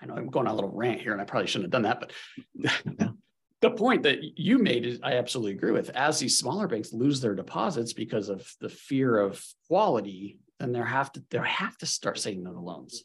[0.00, 1.90] I know I'm going on a little rant here and I probably shouldn't have done
[1.90, 3.12] that, but
[3.60, 5.90] the point that you made is I absolutely agree with.
[5.90, 10.78] As these smaller banks lose their deposits because of the fear of quality, then they
[10.78, 13.02] have to they have to start saying no to loans.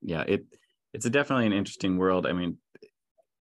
[0.00, 0.46] Yeah, it
[0.94, 2.24] it's definitely an interesting world.
[2.24, 2.58] I mean,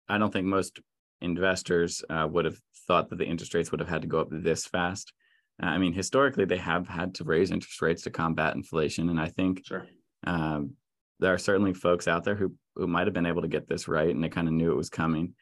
[0.09, 0.79] I don't think most
[1.25, 4.29] investors uh, would have thought that the interest rates would have had to go up
[4.31, 5.13] this fast.
[5.63, 9.21] Uh, I mean, historically, they have had to raise interest rates to combat inflation, and
[9.21, 9.87] I think sure.
[10.27, 10.75] um,
[11.21, 13.87] there are certainly folks out there who who might have been able to get this
[13.89, 15.35] right, and they kind of knew it was coming.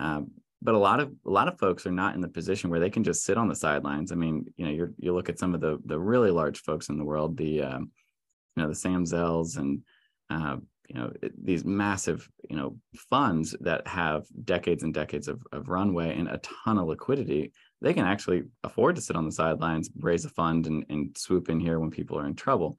[0.00, 0.30] Um,
[0.62, 2.90] but a lot of a lot of folks are not in the position where they
[2.90, 4.10] can just sit on the sidelines.
[4.10, 6.88] I mean, you know, you you look at some of the the really large folks
[6.88, 7.90] in the world, the um,
[8.56, 9.82] you know the Sam Zells and
[10.30, 10.56] uh,
[10.88, 12.76] you know these massive you know
[13.10, 17.52] funds that have decades and decades of, of runway and a ton of liquidity.
[17.80, 21.48] They can actually afford to sit on the sidelines, raise a fund, and, and swoop
[21.48, 22.78] in here when people are in trouble.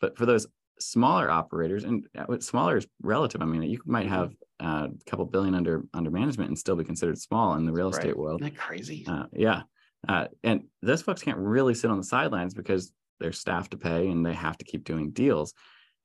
[0.00, 0.46] But for those
[0.80, 3.42] smaller operators, and uh, smaller is relative.
[3.42, 4.14] I mean, you might mm-hmm.
[4.14, 7.72] have uh, a couple billion under under management and still be considered small in the
[7.72, 8.16] real estate right.
[8.16, 8.40] world.
[8.40, 9.04] Isn't that crazy?
[9.06, 9.62] Uh, yeah,
[10.08, 14.08] uh, and those folks can't really sit on the sidelines because there's staff to pay
[14.08, 15.52] and they have to keep doing deals.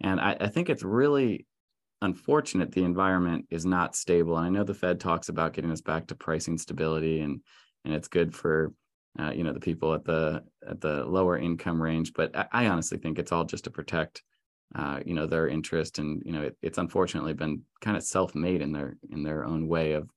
[0.01, 1.45] And I, I think it's really
[2.01, 4.38] unfortunate the environment is not stable.
[4.38, 7.41] And I know the Fed talks about getting us back to pricing stability, and
[7.84, 8.73] and it's good for
[9.19, 12.13] uh, you know the people at the at the lower income range.
[12.13, 14.21] But I, I honestly think it's all just to protect
[14.73, 18.62] uh, you know their interest and you know it, it's unfortunately been kind of self-made
[18.62, 20.10] in their in their own way of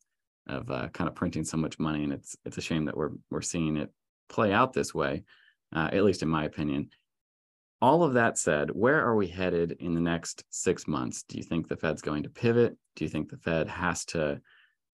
[0.48, 3.10] of uh, kind of printing so much money and it's it's a shame that we're
[3.30, 3.92] we're seeing it
[4.28, 5.22] play out this way
[5.76, 6.88] uh, at least in my opinion
[7.80, 11.22] all of that said where are we headed in the next six months?
[11.28, 12.76] Do you think the fed's going to pivot?
[12.96, 14.40] Do you think the fed has to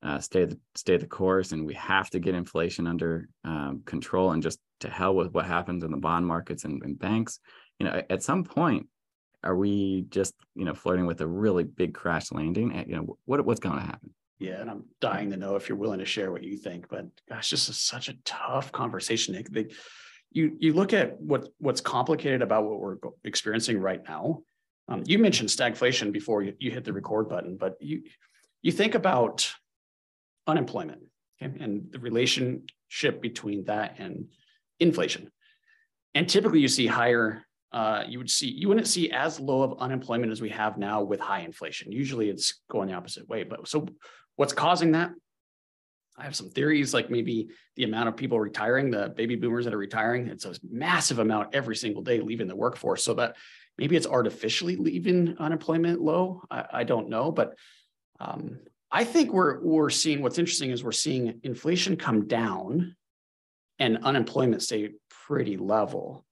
[0.02, 4.32] uh, stay the stay the course and we have to get inflation under um, control
[4.32, 7.40] and just to hell with what happens in the bond markets and, and banks?
[7.78, 8.86] You know at some point
[9.42, 12.84] are we just you know flirting with a really big crash landing?
[12.86, 14.10] You know what what's going to happen?
[14.38, 17.06] Yeah and i'm dying to know if you're willing to share what you think but
[17.28, 19.48] gosh this is such a tough conversation nick.
[19.48, 19.68] They,
[20.34, 24.40] you you look at what what's complicated about what we're experiencing right now
[24.88, 28.02] um, you mentioned stagflation before you, you hit the record button but you
[28.60, 29.50] you think about
[30.46, 31.00] unemployment
[31.42, 34.26] okay, and the relationship between that and
[34.80, 35.30] inflation
[36.14, 39.80] and typically you see higher uh, you would see you wouldn't see as low of
[39.80, 41.90] unemployment as we have now with high inflation.
[41.90, 43.42] Usually it's going the opposite way.
[43.42, 43.88] But so
[44.36, 45.10] what's causing that?
[46.16, 49.74] I have some theories, like maybe the amount of people retiring, the baby boomers that
[49.74, 53.02] are retiring, it's a massive amount every single day leaving the workforce.
[53.02, 53.36] So that
[53.78, 56.42] maybe it's artificially leaving unemployment low.
[56.50, 57.56] I, I don't know, but
[58.20, 62.94] um, I think we're we're seeing what's interesting is we're seeing inflation come down
[63.80, 64.92] and unemployment stay
[65.26, 66.24] pretty level.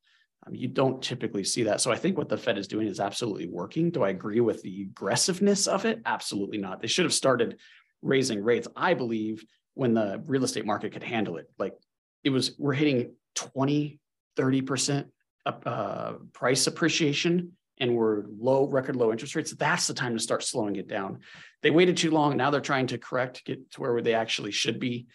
[0.47, 1.81] Um, you don't typically see that.
[1.81, 3.91] So I think what the Fed is doing is absolutely working.
[3.91, 6.03] Do I agree with the aggressiveness of it?
[6.05, 6.81] Absolutely not.
[6.81, 7.59] They should have started
[8.01, 11.51] raising rates, I believe, when the real estate market could handle it.
[11.59, 11.75] Like
[12.25, 13.99] it was, we're hitting 20,
[14.37, 15.07] 30%
[15.47, 19.53] uh, price appreciation and we're low, record low interest rates.
[19.53, 21.21] That's the time to start slowing it down.
[21.63, 22.37] They waited too long.
[22.37, 25.07] Now they're trying to correct, get to where they actually should be.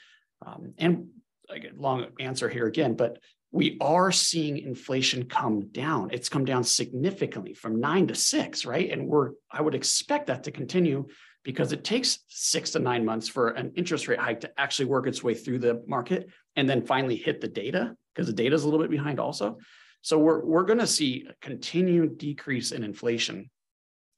[0.45, 1.07] Um, and
[1.55, 3.19] get long answer here again, but
[3.51, 6.09] we are seeing inflation come down.
[6.11, 8.91] It's come down significantly from nine to six, right?
[8.91, 11.07] And we're, I would expect that to continue
[11.47, 15.07] because it takes six to nine months for an interest rate hike to actually work
[15.07, 18.63] its way through the market and then finally hit the data because the data is
[18.63, 19.57] a little bit behind also.
[20.01, 23.49] So we're, we're going to see a continued decrease in inflation.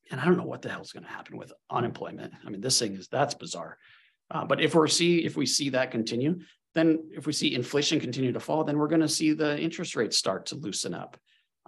[0.09, 2.33] And I don't know what the hell is going to happen with unemployment.
[2.43, 3.77] I mean, this thing is, that's bizarre.
[4.31, 6.39] Uh, but if we're see if we see that continue,
[6.73, 9.95] then if we see inflation continue to fall, then we're going to see the interest
[9.95, 11.15] rates start to loosen up.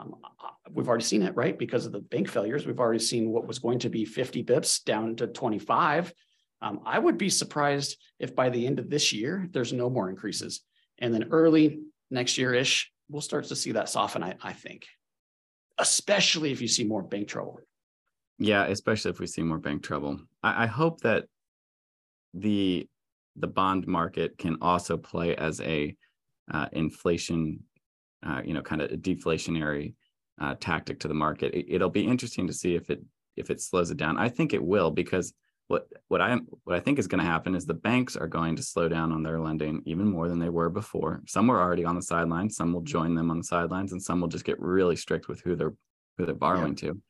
[0.02, 1.58] Um, uh, we've already seen it, right?
[1.58, 4.84] Because of the bank failures, we've already seen what was going to be 50 bips
[4.84, 6.14] down to 25.
[6.62, 10.10] Um, I would be surprised if by the end of this year, there's no more
[10.10, 10.62] increases.
[11.00, 14.86] And then early next year ish, we'll start to see that soften, I, I think,
[15.78, 17.60] especially if you see more bank trouble.
[18.38, 20.20] Yeah, especially if we see more bank trouble.
[20.42, 21.26] I, I hope that
[22.34, 22.88] the
[23.38, 25.96] the bond market can also play as a
[26.52, 27.64] uh, inflation,
[28.26, 29.94] uh, you know, kind of a deflationary
[30.40, 31.54] uh, tactic to the market.
[31.54, 33.02] It, will be interesting to see if it
[33.38, 34.18] if it slows it down.
[34.18, 35.34] I think it will because
[35.68, 38.56] what what I what I think is going to happen is the banks are going
[38.58, 41.22] to slow down on their lending even more than they were before.
[41.28, 44.20] Some were already on the sidelines, some will join them on the sidelines, and some
[44.20, 45.74] will just get really strict with who they're
[46.18, 46.90] who they're borrowing yeah.
[46.90, 47.02] to.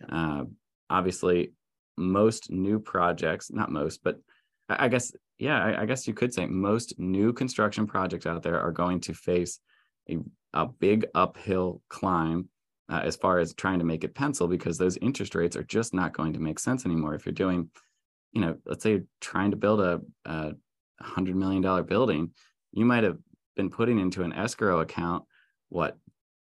[0.00, 0.16] Yeah.
[0.16, 0.44] Uh,
[0.90, 1.52] obviously,
[1.96, 4.18] most new projects, not most, but
[4.68, 8.60] I guess, yeah, I, I, guess you could say most new construction projects out there
[8.60, 9.60] are going to face
[10.08, 10.18] a,
[10.54, 12.48] a big uphill climb
[12.90, 15.92] uh, as far as trying to make it pencil because those interest rates are just
[15.92, 17.14] not going to make sense anymore.
[17.14, 17.70] If you're doing,
[18.32, 20.52] you know, let's say you're trying to build a, a
[21.00, 22.30] hundred million dollar building,
[22.72, 23.18] you might have
[23.56, 25.24] been putting into an escrow account
[25.68, 25.98] what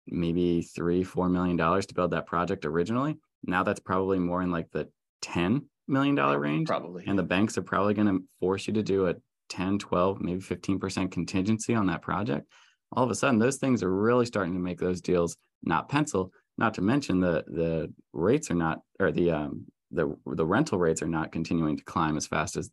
[0.07, 3.17] maybe three, four million dollars to build that project originally.
[3.45, 4.89] Now that's probably more in like the
[5.23, 6.69] 10 million dollar range.
[6.69, 7.05] Probably.
[7.07, 9.17] And the banks are probably going to force you to do a
[9.51, 12.47] 10, 12, maybe 15% contingency on that project.
[12.93, 16.33] All of a sudden, those things are really starting to make those deals not pencil.
[16.57, 21.03] Not to mention the the rates are not, or the um, the the rental rates
[21.03, 22.71] are not continuing to climb as fast as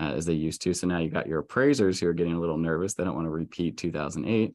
[0.00, 0.74] uh, as they used to.
[0.74, 2.94] So now you got your appraisers who are getting a little nervous.
[2.94, 4.54] They don't want to repeat 2008.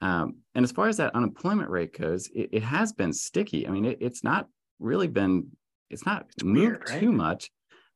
[0.00, 3.66] Um, and as far as that unemployment rate goes, it, it has been sticky.
[3.66, 5.48] I mean, it, it's not really been,
[5.90, 7.00] it's not it's moved weird, right?
[7.00, 7.50] too much.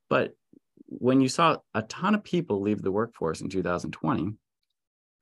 [0.09, 0.33] But
[0.87, 4.33] when you saw a ton of people leave the workforce in 2020,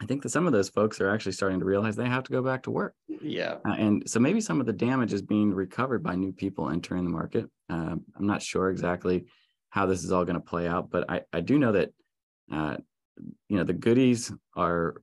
[0.01, 2.33] I think that some of those folks are actually starting to realize they have to
[2.33, 2.95] go back to work.
[3.09, 3.57] Yeah.
[3.67, 7.05] Uh, and so maybe some of the damage is being recovered by new people entering
[7.05, 7.49] the market.
[7.71, 9.25] Uh, I'm not sure exactly
[9.71, 11.93] how this is all going to play out, but I, I do know that,
[12.53, 12.77] uh,
[13.49, 14.97] you know, the goodies are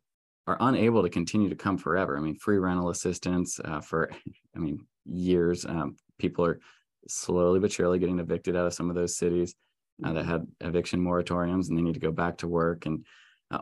[0.46, 2.18] are unable to continue to come forever.
[2.18, 4.12] I mean, free rental assistance uh, for,
[4.56, 5.66] I mean, years.
[5.66, 6.60] Um, people are
[7.08, 9.56] slowly but surely getting evicted out of some of those cities
[10.04, 12.86] uh, that had eviction moratoriums, and they need to go back to work.
[12.86, 13.06] And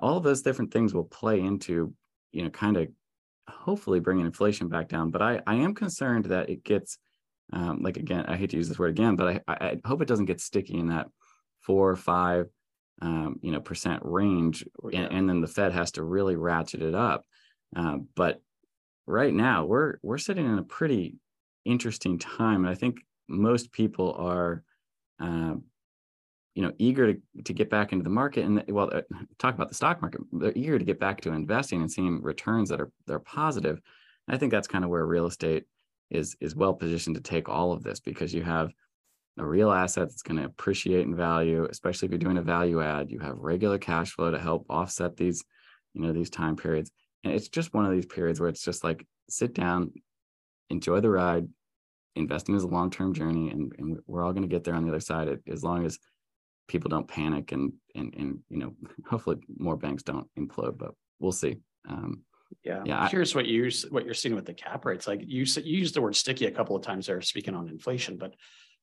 [0.01, 1.93] all of those different things will play into,
[2.31, 2.87] you know, kind of
[3.47, 5.11] hopefully bringing inflation back down.
[5.11, 6.97] But I, I am concerned that it gets,
[7.53, 10.07] um, like again, I hate to use this word again, but I, I hope it
[10.07, 11.07] doesn't get sticky in that
[11.61, 12.47] four or five
[13.01, 15.01] um, you know percent range, yeah.
[15.01, 17.25] and, and, then the Fed has to really ratchet it up.
[17.75, 18.41] Uh, but
[19.07, 21.15] right now, we're we're sitting in a pretty
[21.65, 24.63] interesting time, and I think most people are,
[25.19, 25.55] uh,
[26.55, 28.45] you know, eager to to get back into the market.
[28.45, 29.01] And well, uh,
[29.39, 32.69] talk about the stock market, they're eager to get back to investing and seeing returns
[32.69, 33.81] that are they're positive.
[34.27, 35.65] I think that's kind of where real estate
[36.09, 38.71] is is well positioned to take all of this because you have
[39.37, 42.81] a real asset that's going to appreciate in value, especially if you're doing a value
[42.81, 43.09] add.
[43.09, 45.43] You have regular cash flow to help offset these,
[45.93, 46.91] you know, these time periods.
[47.23, 49.93] And it's just one of these periods where it's just like sit down,
[50.69, 51.47] enjoy the ride.
[52.17, 54.89] Investing is a long-term journey, and, and we're all going to get there on the
[54.89, 55.97] other side as long as
[56.71, 58.73] people don't panic and and and you know
[59.09, 61.57] hopefully more banks don't implode, but we'll see.
[61.87, 62.23] Um,
[62.63, 63.01] yeah, yeah.
[63.01, 65.05] I'm curious what you what you're seeing with the cap rates.
[65.05, 68.17] Like you you used the word sticky a couple of times there, speaking on inflation,
[68.17, 68.33] but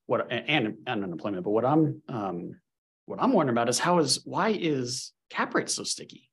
[0.07, 1.45] what and, and unemployment.
[1.45, 2.61] But what I'm um,
[3.07, 6.29] what I'm wondering about is how is why is cap rates so sticky?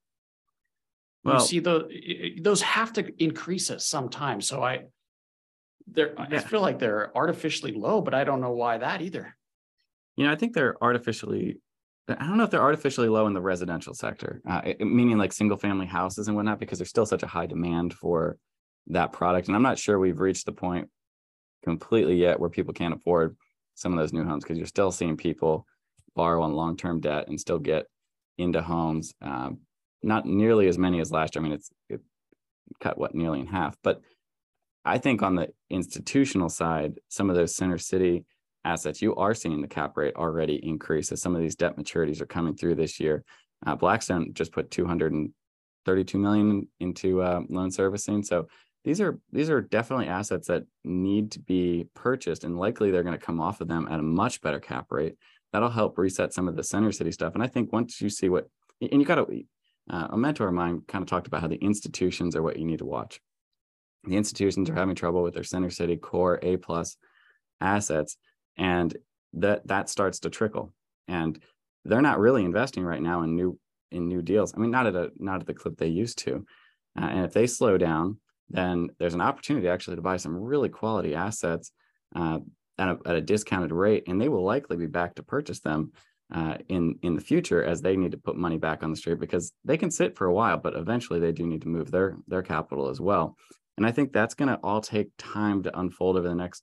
[1.24, 4.40] Well, you see the those have to increase at some time.
[4.40, 4.84] So I
[5.86, 6.26] they're yeah.
[6.30, 9.36] I feel like they're artificially low, but I don't know why that either.
[10.16, 11.58] You know, I think they're artificially
[12.08, 15.56] I don't know if they're artificially low in the residential sector, uh, meaning like single
[15.56, 18.38] family houses and whatnot, because there's still such a high demand for
[18.88, 19.48] that product.
[19.48, 20.88] And I'm not sure we've reached the point
[21.64, 23.36] completely yet where people can't afford
[23.74, 25.66] some of those new homes because you're still seeing people
[26.14, 27.86] borrow on long-term debt and still get
[28.38, 29.12] into homes.
[29.20, 29.58] Um,
[30.02, 31.42] not nearly as many as last year.
[31.42, 32.00] I mean, it's it
[32.80, 33.76] cut what nearly in half.
[33.82, 34.00] But
[34.84, 38.24] I think on the institutional side, some of those center city
[38.66, 42.20] assets, you are seeing the cap rate already increase as some of these debt maturities
[42.20, 43.24] are coming through this year.
[43.64, 48.22] Uh, Blackstone just put 232 million into uh, loan servicing.
[48.22, 48.48] So
[48.84, 53.18] these are these are definitely assets that need to be purchased and likely they're going
[53.18, 55.16] to come off of them at a much better cap rate.
[55.52, 57.34] That'll help reset some of the center city stuff.
[57.34, 58.48] And i think once you see what
[58.80, 59.42] and you got to
[59.90, 62.64] uh, a mentor of mine kind of talked about how the institutions are what you
[62.64, 63.20] need to watch.
[64.04, 66.96] The institutions are having trouble with their center city core a plus
[67.60, 68.16] assets
[68.56, 68.96] and
[69.34, 70.72] that that starts to trickle.
[71.08, 71.38] And
[71.84, 73.58] they're not really investing right now in new
[73.90, 74.54] in new deals.
[74.54, 76.44] I mean not at a not at the clip they used to.
[76.98, 80.68] Uh, and if they slow down then there's an opportunity actually to buy some really
[80.68, 81.72] quality assets
[82.14, 82.38] uh,
[82.78, 85.92] at, a, at, a, discounted rate, and they will likely be back to purchase them
[86.32, 89.20] uh, in in the future as they need to put money back on the street
[89.20, 92.16] because they can sit for a while, but eventually they do need to move their
[92.26, 93.36] their capital as well.
[93.76, 96.62] And I think that's going to all take time to unfold over the next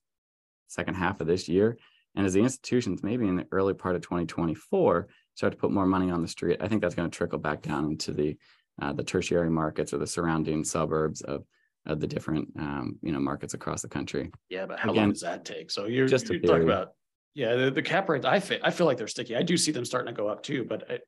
[0.74, 1.78] second half of this year.
[2.16, 5.86] And as the institutions, maybe in the early part of 2024, start to put more
[5.86, 8.38] money on the street, I think that's going to trickle back down into the
[8.82, 11.46] uh, the tertiary markets or the surrounding suburbs of
[11.86, 14.32] of the different um, you know markets across the country.
[14.50, 15.70] Yeah, but how Again, long does that take?
[15.70, 16.94] So you're just you're talking about
[17.36, 18.26] yeah the, the cap rates.
[18.26, 19.36] I feel, I feel like they're sticky.
[19.36, 21.02] I do see them starting to go up too, but it,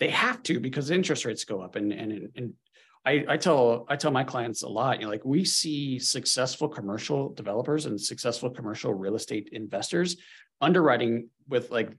[0.00, 2.54] they have to because interest rates go up and and and.
[3.04, 6.68] I, I tell I tell my clients a lot, you know, like we see successful
[6.68, 10.16] commercial developers and successful commercial real estate investors
[10.60, 11.90] underwriting with like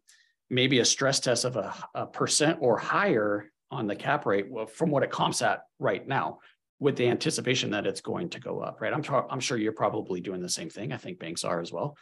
[0.50, 4.92] maybe a stress test of a, a percent or higher on the cap rate from
[4.92, 6.40] what it comps at right now
[6.80, 8.94] with the anticipation that it's going to go up, right?
[8.94, 10.92] I'm, I'm sure you're probably doing the same thing.
[10.92, 11.98] I think banks are as well.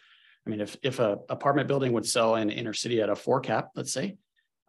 [0.45, 3.41] I mean, if, if a apartment building would sell in inner city at a four
[3.41, 4.17] cap, let's say,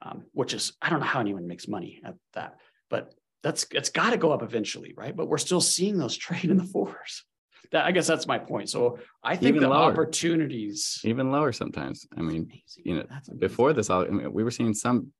[0.02, 2.56] um, which is, I don't know how anyone makes money at that,
[2.90, 5.14] but that's, it's got to go up eventually, right?
[5.14, 7.24] But we're still seeing those trade in the fours.
[7.72, 8.68] That, I guess that's my point.
[8.68, 9.90] So I think Even the lower.
[9.90, 12.06] opportunities even lower sometimes.
[12.16, 12.50] I mean,
[12.84, 13.06] you know,
[13.38, 15.12] before this, I mean, we were seeing some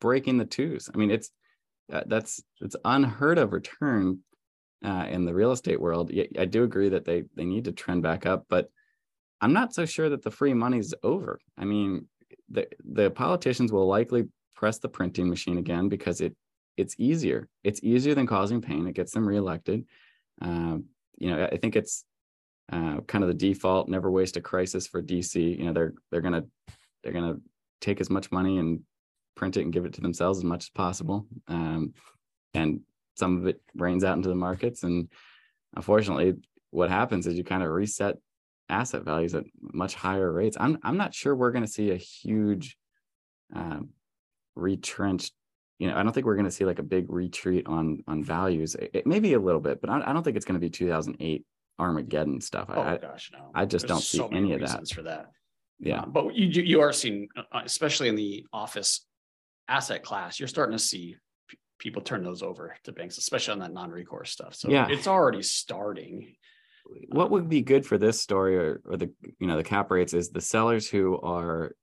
[0.00, 0.88] breaking the twos.
[0.92, 1.30] I mean, it's
[1.92, 4.20] uh, that's it's unheard of return
[4.82, 6.10] uh, in the real estate world.
[6.38, 8.70] I do agree that they they need to trend back up, but
[9.42, 11.38] I'm not so sure that the free money's over.
[11.58, 12.06] I mean,
[12.48, 16.34] the the politicians will likely press the printing machine again because it
[16.78, 17.48] it's easier.
[17.64, 18.86] It's easier than causing pain.
[18.86, 19.84] It gets them reelected.
[20.40, 20.78] Uh,
[21.18, 22.04] you know, I think it's
[22.72, 23.88] uh, kind of the default.
[23.88, 25.58] Never waste a crisis for DC.
[25.58, 26.44] You know, they're they're gonna
[27.02, 27.36] they're gonna
[27.80, 28.80] take as much money and
[29.34, 31.26] print it and give it to themselves as much as possible.
[31.48, 31.94] Um,
[32.54, 32.80] and
[33.16, 34.82] some of it rains out into the markets.
[34.84, 35.08] And
[35.74, 36.34] unfortunately,
[36.70, 38.16] what happens is you kind of reset
[38.68, 40.56] asset values at much higher rates.
[40.60, 42.76] I'm I'm not sure we're going to see a huge
[43.54, 43.80] uh,
[44.54, 45.32] retrenched.
[45.78, 48.24] You know, I don't think we're going to see like a big retreat on on
[48.24, 48.74] values.
[48.74, 50.70] It, it maybe a little bit, but I, I don't think it's going to be
[50.70, 51.44] 2008
[51.78, 52.68] Armageddon stuff.
[52.68, 53.50] Oh I, gosh, no.
[53.54, 55.30] I just There's don't see any of that for that.
[55.78, 59.06] Yeah, um, but you you are seeing, uh, especially in the office
[59.68, 61.16] asset class, you're starting to see
[61.78, 64.54] people turn those over to banks, especially on that non-recourse stuff.
[64.54, 64.88] So yeah.
[64.90, 66.34] it's already starting.
[67.10, 70.14] What would be good for this story or, or the you know the cap rates
[70.14, 71.76] is the sellers who are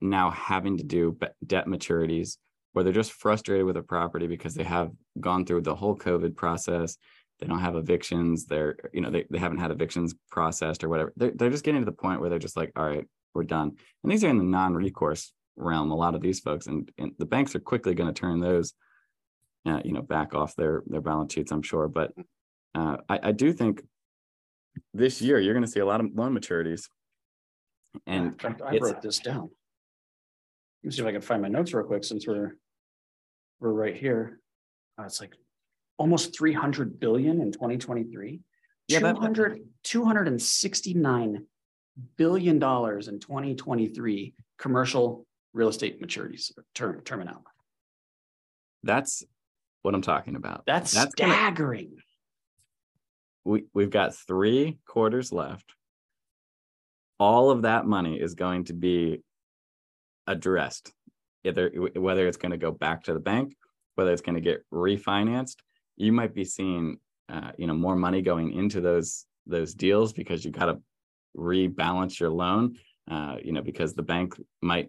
[0.00, 2.36] now having to do debt maturities
[2.72, 6.36] where they're just frustrated with a property because they have gone through the whole COVID
[6.36, 6.96] process.
[7.38, 8.46] They don't have evictions.
[8.46, 11.12] They're, you know, they, they haven't had evictions processed or whatever.
[11.16, 13.72] They're, they're just getting to the point where they're just like, all right, we're done.
[14.02, 16.66] And these are in the non-recourse realm, a lot of these folks.
[16.66, 18.74] And, and the banks are quickly going to turn those
[19.66, 21.88] uh, you know, back off their their balance sheets, I'm sure.
[21.88, 22.12] But
[22.74, 23.82] uh, I, I do think
[24.94, 26.88] this year you're going to see a lot of loan maturities.
[28.06, 29.50] And yeah, I wrote this down.
[30.82, 32.56] Let me see if I can find my notes real quick since we're
[33.60, 34.40] we're right here.
[34.98, 35.34] Uh, it's like
[35.98, 38.40] almost 300 billion in 2023.
[38.88, 41.46] Yeah, 200, that, 269
[42.16, 47.42] billion dollars in 2023 commercial real estate maturities term term out.
[48.82, 49.22] That's
[49.82, 50.64] what I'm talking about.
[50.66, 51.90] That's, That's staggering.
[51.90, 52.02] Gonna,
[53.44, 55.74] we we've got three quarters left.
[57.18, 59.22] All of that money is going to be
[60.30, 60.92] addressed,
[61.44, 63.56] either whether it's going to go back to the bank,
[63.94, 65.56] whether it's going to get refinanced.
[65.96, 70.44] You might be seeing, uh, you know, more money going into those those deals because
[70.44, 70.80] you got to
[71.36, 72.76] rebalance your loan.
[73.10, 74.88] Uh, you know, because the bank might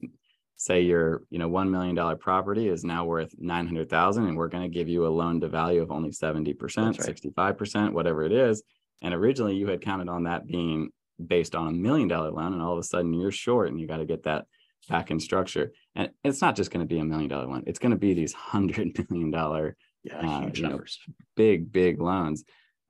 [0.62, 4.62] say your you know one million dollar property is now worth 900000 and we're going
[4.62, 7.58] to give you a loan to value of only 70% right.
[7.58, 8.62] 65% whatever it is
[9.02, 10.92] and originally you had counted on that being
[11.26, 13.88] based on a million dollar loan and all of a sudden you're short and you
[13.88, 14.46] got to get that
[14.90, 15.72] back in structure.
[15.96, 17.64] And it's not just going to be a million dollar one.
[17.68, 22.44] it's going to be these hundred million dollar yeah, uh, numbers know, big big loans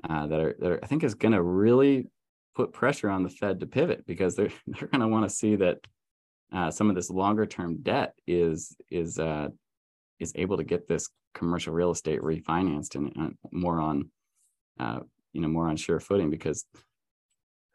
[0.07, 2.07] uh, that are that are, i think is going to really
[2.55, 5.55] put pressure on the fed to pivot because they're they're going to want to see
[5.55, 5.77] that
[6.53, 9.47] uh, some of this longer term debt is is uh,
[10.19, 14.09] is able to get this commercial real estate refinanced and uh, more on
[14.79, 14.99] uh,
[15.33, 16.65] you know more on sure footing because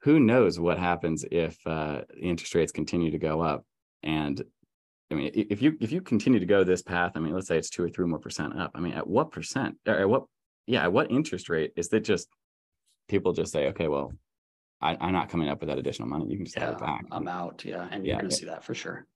[0.02, 3.64] who knows what happens if uh, interest rates continue to go up
[4.06, 4.42] and
[5.10, 7.58] I mean, if you if you continue to go this path, I mean, let's say
[7.58, 8.70] it's two or three more percent up.
[8.74, 10.24] I mean, at what percent or at what
[10.66, 12.28] yeah, at what interest rate is that just
[13.08, 14.12] people just say, okay, well,
[14.80, 16.26] I, am not coming up with that additional money.
[16.28, 17.04] You can just yeah, have it back.
[17.10, 17.64] I'm out.
[17.64, 17.86] Yeah.
[17.90, 19.06] And you're going to see that for sure.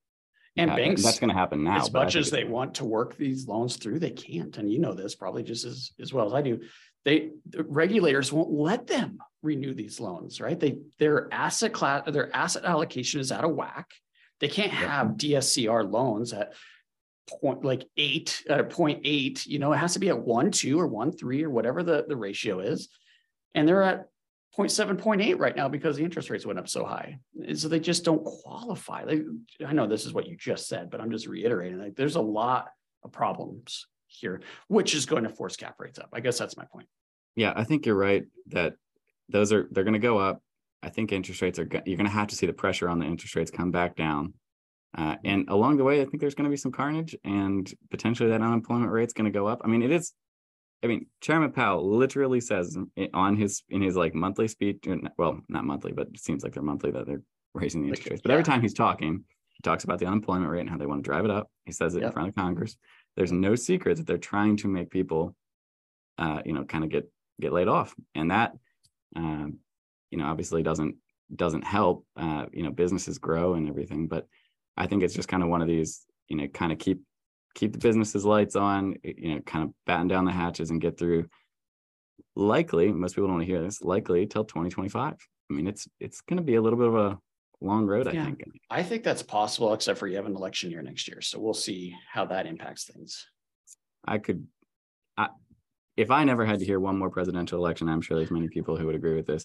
[0.56, 1.78] And yeah, banks, that's going to happen now.
[1.78, 4.56] As much as they want to work these loans through, they can't.
[4.58, 6.60] And you know this probably just as, as well as I do.
[7.04, 10.58] They the regulators won't let them renew these loans, right?
[10.58, 13.86] They their asset class, their asset allocation is out of whack.
[14.40, 16.54] They can't have DSCR loans at
[17.28, 19.46] point like eight, at a point eight.
[19.46, 22.04] You know, it has to be at one two or one three or whatever the,
[22.08, 22.88] the ratio is.
[23.54, 24.08] And they're at
[24.56, 27.18] 0.7, 0.8 right now because the interest rates went up so high.
[27.54, 29.04] So they just don't qualify.
[29.04, 29.22] They,
[29.64, 32.20] I know this is what you just said, but I'm just reiterating like there's a
[32.20, 32.68] lot
[33.04, 36.08] of problems here, which is going to force cap rates up.
[36.12, 36.88] I guess that's my point.
[37.36, 38.74] Yeah, I think you're right that
[39.28, 40.42] those are they're going to go up.
[40.82, 43.06] I think interest rates are you're going to have to see the pressure on the
[43.06, 44.34] interest rates come back down.
[44.96, 48.30] Uh, and along the way, I think there's going to be some carnage, and potentially
[48.30, 49.60] that unemployment rate's going to go up.
[49.62, 50.12] I mean, it is
[50.82, 52.76] I mean, Chairman Powell literally says
[53.12, 54.84] on his in his like monthly speech,
[55.18, 57.22] well, not monthly, but it seems like they're monthly that they're
[57.54, 58.22] raising the interest rates.
[58.22, 58.34] But yeah.
[58.34, 61.08] every time he's talking, he talks about the unemployment rate and how they want to
[61.08, 61.50] drive it up.
[61.66, 62.08] He says it yep.
[62.08, 62.76] in front of Congress.
[63.16, 65.34] There's no secret that they're trying to make people,
[66.16, 67.10] uh, you know, kind of get
[67.40, 68.52] get laid off, and that,
[69.16, 69.58] um,
[70.10, 70.96] you know, obviously doesn't
[71.34, 72.04] doesn't help.
[72.16, 74.26] Uh, you know, businesses grow and everything, but
[74.76, 77.00] I think it's just kind of one of these, you know, kind of keep
[77.54, 80.98] keep the businesses lights on, you know, kind of batten down the hatches and get
[80.98, 81.26] through.
[82.36, 83.82] Likely, most people don't want to hear this.
[83.82, 85.14] Likely till 2025.
[85.14, 87.18] I mean, it's it's going to be a little bit of a
[87.60, 88.08] long road.
[88.08, 88.42] I think.
[88.70, 91.20] I think that's possible, except for you have an election year next year.
[91.20, 93.26] So we'll see how that impacts things.
[94.04, 94.46] I could,
[95.16, 95.28] I,
[95.96, 98.76] if I never had to hear one more presidential election, I'm sure there's many people
[98.76, 99.44] who would agree with this.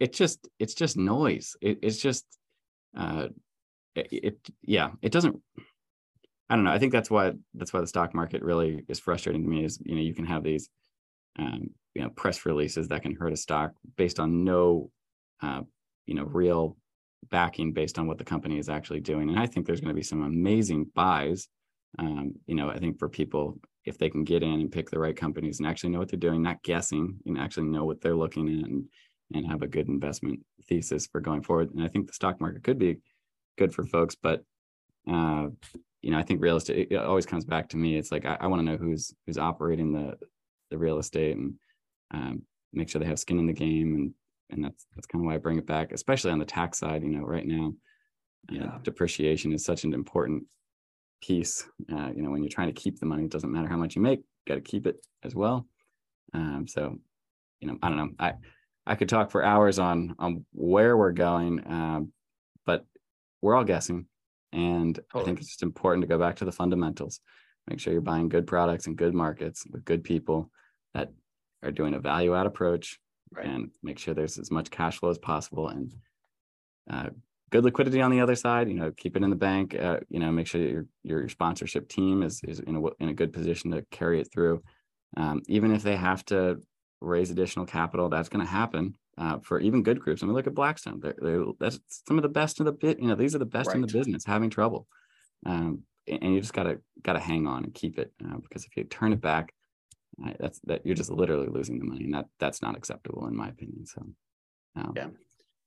[0.00, 1.56] I, it just, it's just noise.
[1.60, 2.24] It, it's just,
[2.96, 3.28] uh,
[3.94, 5.40] it, it, yeah, it doesn't.
[6.50, 6.72] I don't know.
[6.72, 9.64] I think that's why that's why the stock market really is frustrating to me.
[9.64, 10.68] Is you know you can have these,
[11.38, 14.90] um, you know, press releases that can hurt a stock based on no,
[15.42, 15.62] uh,
[16.06, 16.76] you know, real
[17.30, 19.30] backing based on what the company is actually doing.
[19.30, 21.48] And I think there's going to be some amazing buys
[21.98, 24.98] um, you know, I think for people, if they can get in and pick the
[24.98, 28.16] right companies and actually know what they're doing, not guessing, and actually know what they're
[28.16, 28.84] looking at and
[29.32, 31.72] and have a good investment thesis for going forward.
[31.74, 32.98] And I think the stock market could be
[33.56, 34.42] good for folks, but
[35.08, 35.48] uh,
[36.02, 37.96] you know, I think real estate it always comes back to me.
[37.96, 40.16] It's like I, I want to know who's who's operating the
[40.70, 41.54] the real estate and
[42.12, 44.14] um, make sure they have skin in the game and
[44.50, 47.02] and that's that's kind of why I bring it back, especially on the tax side.
[47.02, 47.72] You know, right now,
[48.52, 50.44] uh, depreciation is such an important
[51.22, 51.66] piece.
[51.90, 53.96] Uh, you know, when you're trying to keep the money, it doesn't matter how much
[53.96, 55.66] you make, got to keep it as well.
[56.34, 56.98] Um, so,
[57.60, 58.10] you know, I don't know.
[58.18, 58.34] I
[58.86, 62.12] I could talk for hours on on where we're going, um,
[62.66, 62.84] but
[63.40, 64.06] we're all guessing,
[64.52, 67.20] and I think it's just important to go back to the fundamentals.
[67.68, 70.50] Make sure you're buying good products and good markets with good people
[70.92, 71.12] that
[71.62, 72.98] are doing a value add approach,
[73.32, 73.46] Right.
[73.46, 75.92] and make sure there's as much cash flow as possible and
[76.90, 77.08] uh,
[77.50, 78.68] good liquidity on the other side.
[78.68, 79.74] You know, keep it in the bank.
[79.74, 83.14] Uh, you know, make sure your your sponsorship team is is in a in a
[83.14, 84.62] good position to carry it through.
[85.16, 86.60] Um, even if they have to
[87.04, 90.22] raise additional capital, that's going to happen uh, for even good groups.
[90.22, 91.00] I mean, look at Blackstone.
[91.00, 92.98] They're, they're that's some of the best in the bit.
[92.98, 94.88] You know, these are the best in the business having trouble.
[95.46, 98.84] Um, and you just gotta gotta hang on and keep it uh, because if you
[98.84, 99.54] turn it back,
[100.24, 103.36] uh, that's that you're just literally losing the money, and that that's not acceptable in
[103.36, 103.86] my opinion.
[103.86, 104.06] So,
[104.76, 105.08] um, Yeah.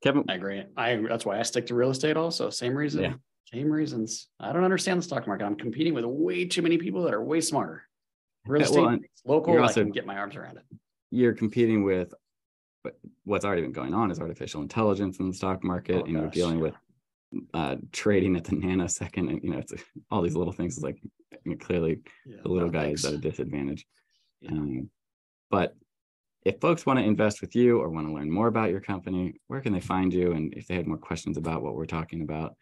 [0.04, 0.64] Kevin, I agree.
[0.76, 1.10] I agree.
[1.10, 2.52] That's why I stick to real estate also.
[2.52, 3.02] Same reason.
[3.04, 3.14] Yeah.
[3.52, 4.28] Same reasons.
[4.40, 5.46] I don't understand the stock market.
[5.46, 7.84] I'm competing with way too many people that are way smarter.
[8.46, 8.84] Real Yeah, estate,
[9.24, 10.66] well, local, I can get my arms around it.
[11.12, 12.14] You're competing with
[13.26, 16.30] what's already been going on is artificial intelligence in the stock market Oh, and you're
[16.30, 16.64] dealing yeah.
[16.64, 16.74] with
[17.54, 19.74] uh trading at the nanosecond and you know it's
[20.10, 20.98] all these little things is like
[21.44, 23.86] you know, clearly Yeah, the little guy is at a disadvantage
[24.40, 24.52] Yeah.
[24.52, 24.90] um,
[25.52, 25.76] but
[26.46, 29.36] if folks want to invest with you or want to learn more about your company
[29.48, 32.22] where can they find you and if they had more questions about what we're talking
[32.22, 32.56] about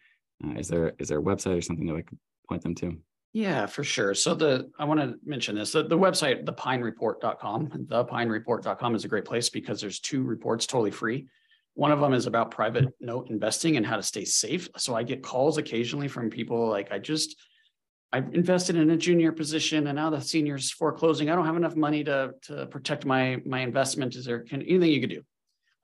[0.44, 2.18] uh, is there is there a website or something that i could
[2.48, 2.98] point them to
[3.36, 4.14] Yeah, for sure.
[4.14, 9.26] So the, I want to mention this, the, the website, thepinereport.com, thepinereport.com is a great
[9.26, 11.26] place because there's two reports totally free.
[11.74, 14.70] One of them is about private note investing and how to stay safe.
[14.78, 17.36] So I get calls occasionally from people like, I just,
[18.10, 21.28] I've invested in a junior position and now the senior's foreclosing.
[21.28, 24.16] I don't have enough money to, to protect my, my investment.
[24.16, 25.22] Is there can, anything you could do?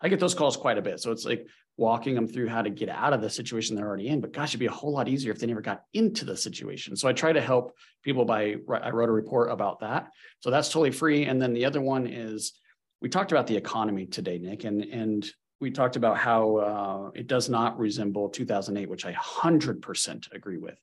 [0.00, 1.00] I get those calls quite a bit.
[1.00, 1.46] So it's like
[1.76, 4.20] walking them through how to get out of the situation they're already in.
[4.20, 6.96] But gosh, it'd be a whole lot easier if they never got into the situation.
[6.96, 10.10] So I try to help people by, I wrote a report about that.
[10.40, 11.24] So that's totally free.
[11.24, 12.52] And then the other one is,
[13.00, 15.26] we talked about the economy today, Nick, and, and
[15.60, 20.78] we talked about how uh, it does not resemble 2008, which I 100% agree with.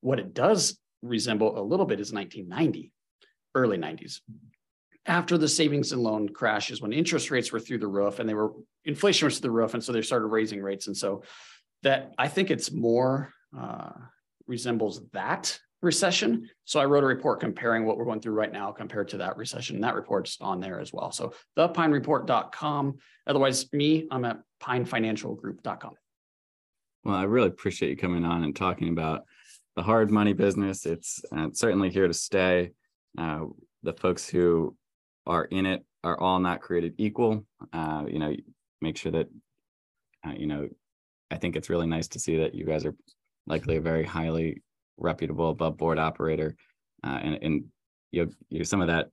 [0.00, 2.90] What it does resemble a little bit is 1990,
[3.54, 4.20] early 90s.
[5.06, 8.34] After the savings and loan crashes, when interest rates were through the roof and they
[8.34, 8.52] were
[8.84, 11.22] inflation was through the roof, and so they started raising rates, and so
[11.82, 13.90] that I think it's more uh,
[14.46, 16.48] resembles that recession.
[16.64, 19.36] So I wrote a report comparing what we're going through right now compared to that
[19.36, 19.76] recession.
[19.76, 21.10] And that report's on there as well.
[21.10, 22.98] So thepinereport.com.
[23.26, 25.94] Otherwise, me, I'm at pinefinancialgroup.com.
[27.04, 29.24] Well, I really appreciate you coming on and talking about
[29.74, 30.86] the hard money business.
[30.86, 32.70] It's uh, certainly here to stay.
[33.18, 33.46] Uh,
[33.82, 34.76] the folks who
[35.26, 37.44] are in it are all not created equal.
[37.72, 38.34] Uh, you know,
[38.80, 39.28] make sure that,
[40.26, 40.68] uh, you know,
[41.30, 42.94] I think it's really nice to see that you guys are
[43.46, 44.62] likely a very highly
[44.98, 46.56] reputable above board operator.
[47.04, 47.64] Uh, and, and
[48.10, 49.08] you know, you some of that,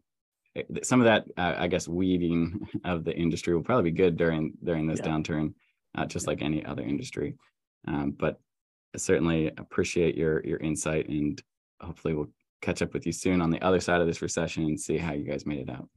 [0.83, 4.53] some of that, uh, I guess, weeding of the industry will probably be good during
[4.63, 5.09] during this Yeah.
[5.09, 5.53] downturn,
[6.07, 7.35] just like any other industry.
[7.87, 8.39] Um, but
[8.93, 11.41] I certainly appreciate your your insight, and
[11.79, 12.29] hopefully we'll
[12.61, 15.13] catch up with you soon on the other side of this recession and see how
[15.13, 15.87] you guys made it out.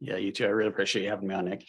[0.00, 0.44] Yeah, you too.
[0.44, 1.64] I really appreciate you having me on, Nick.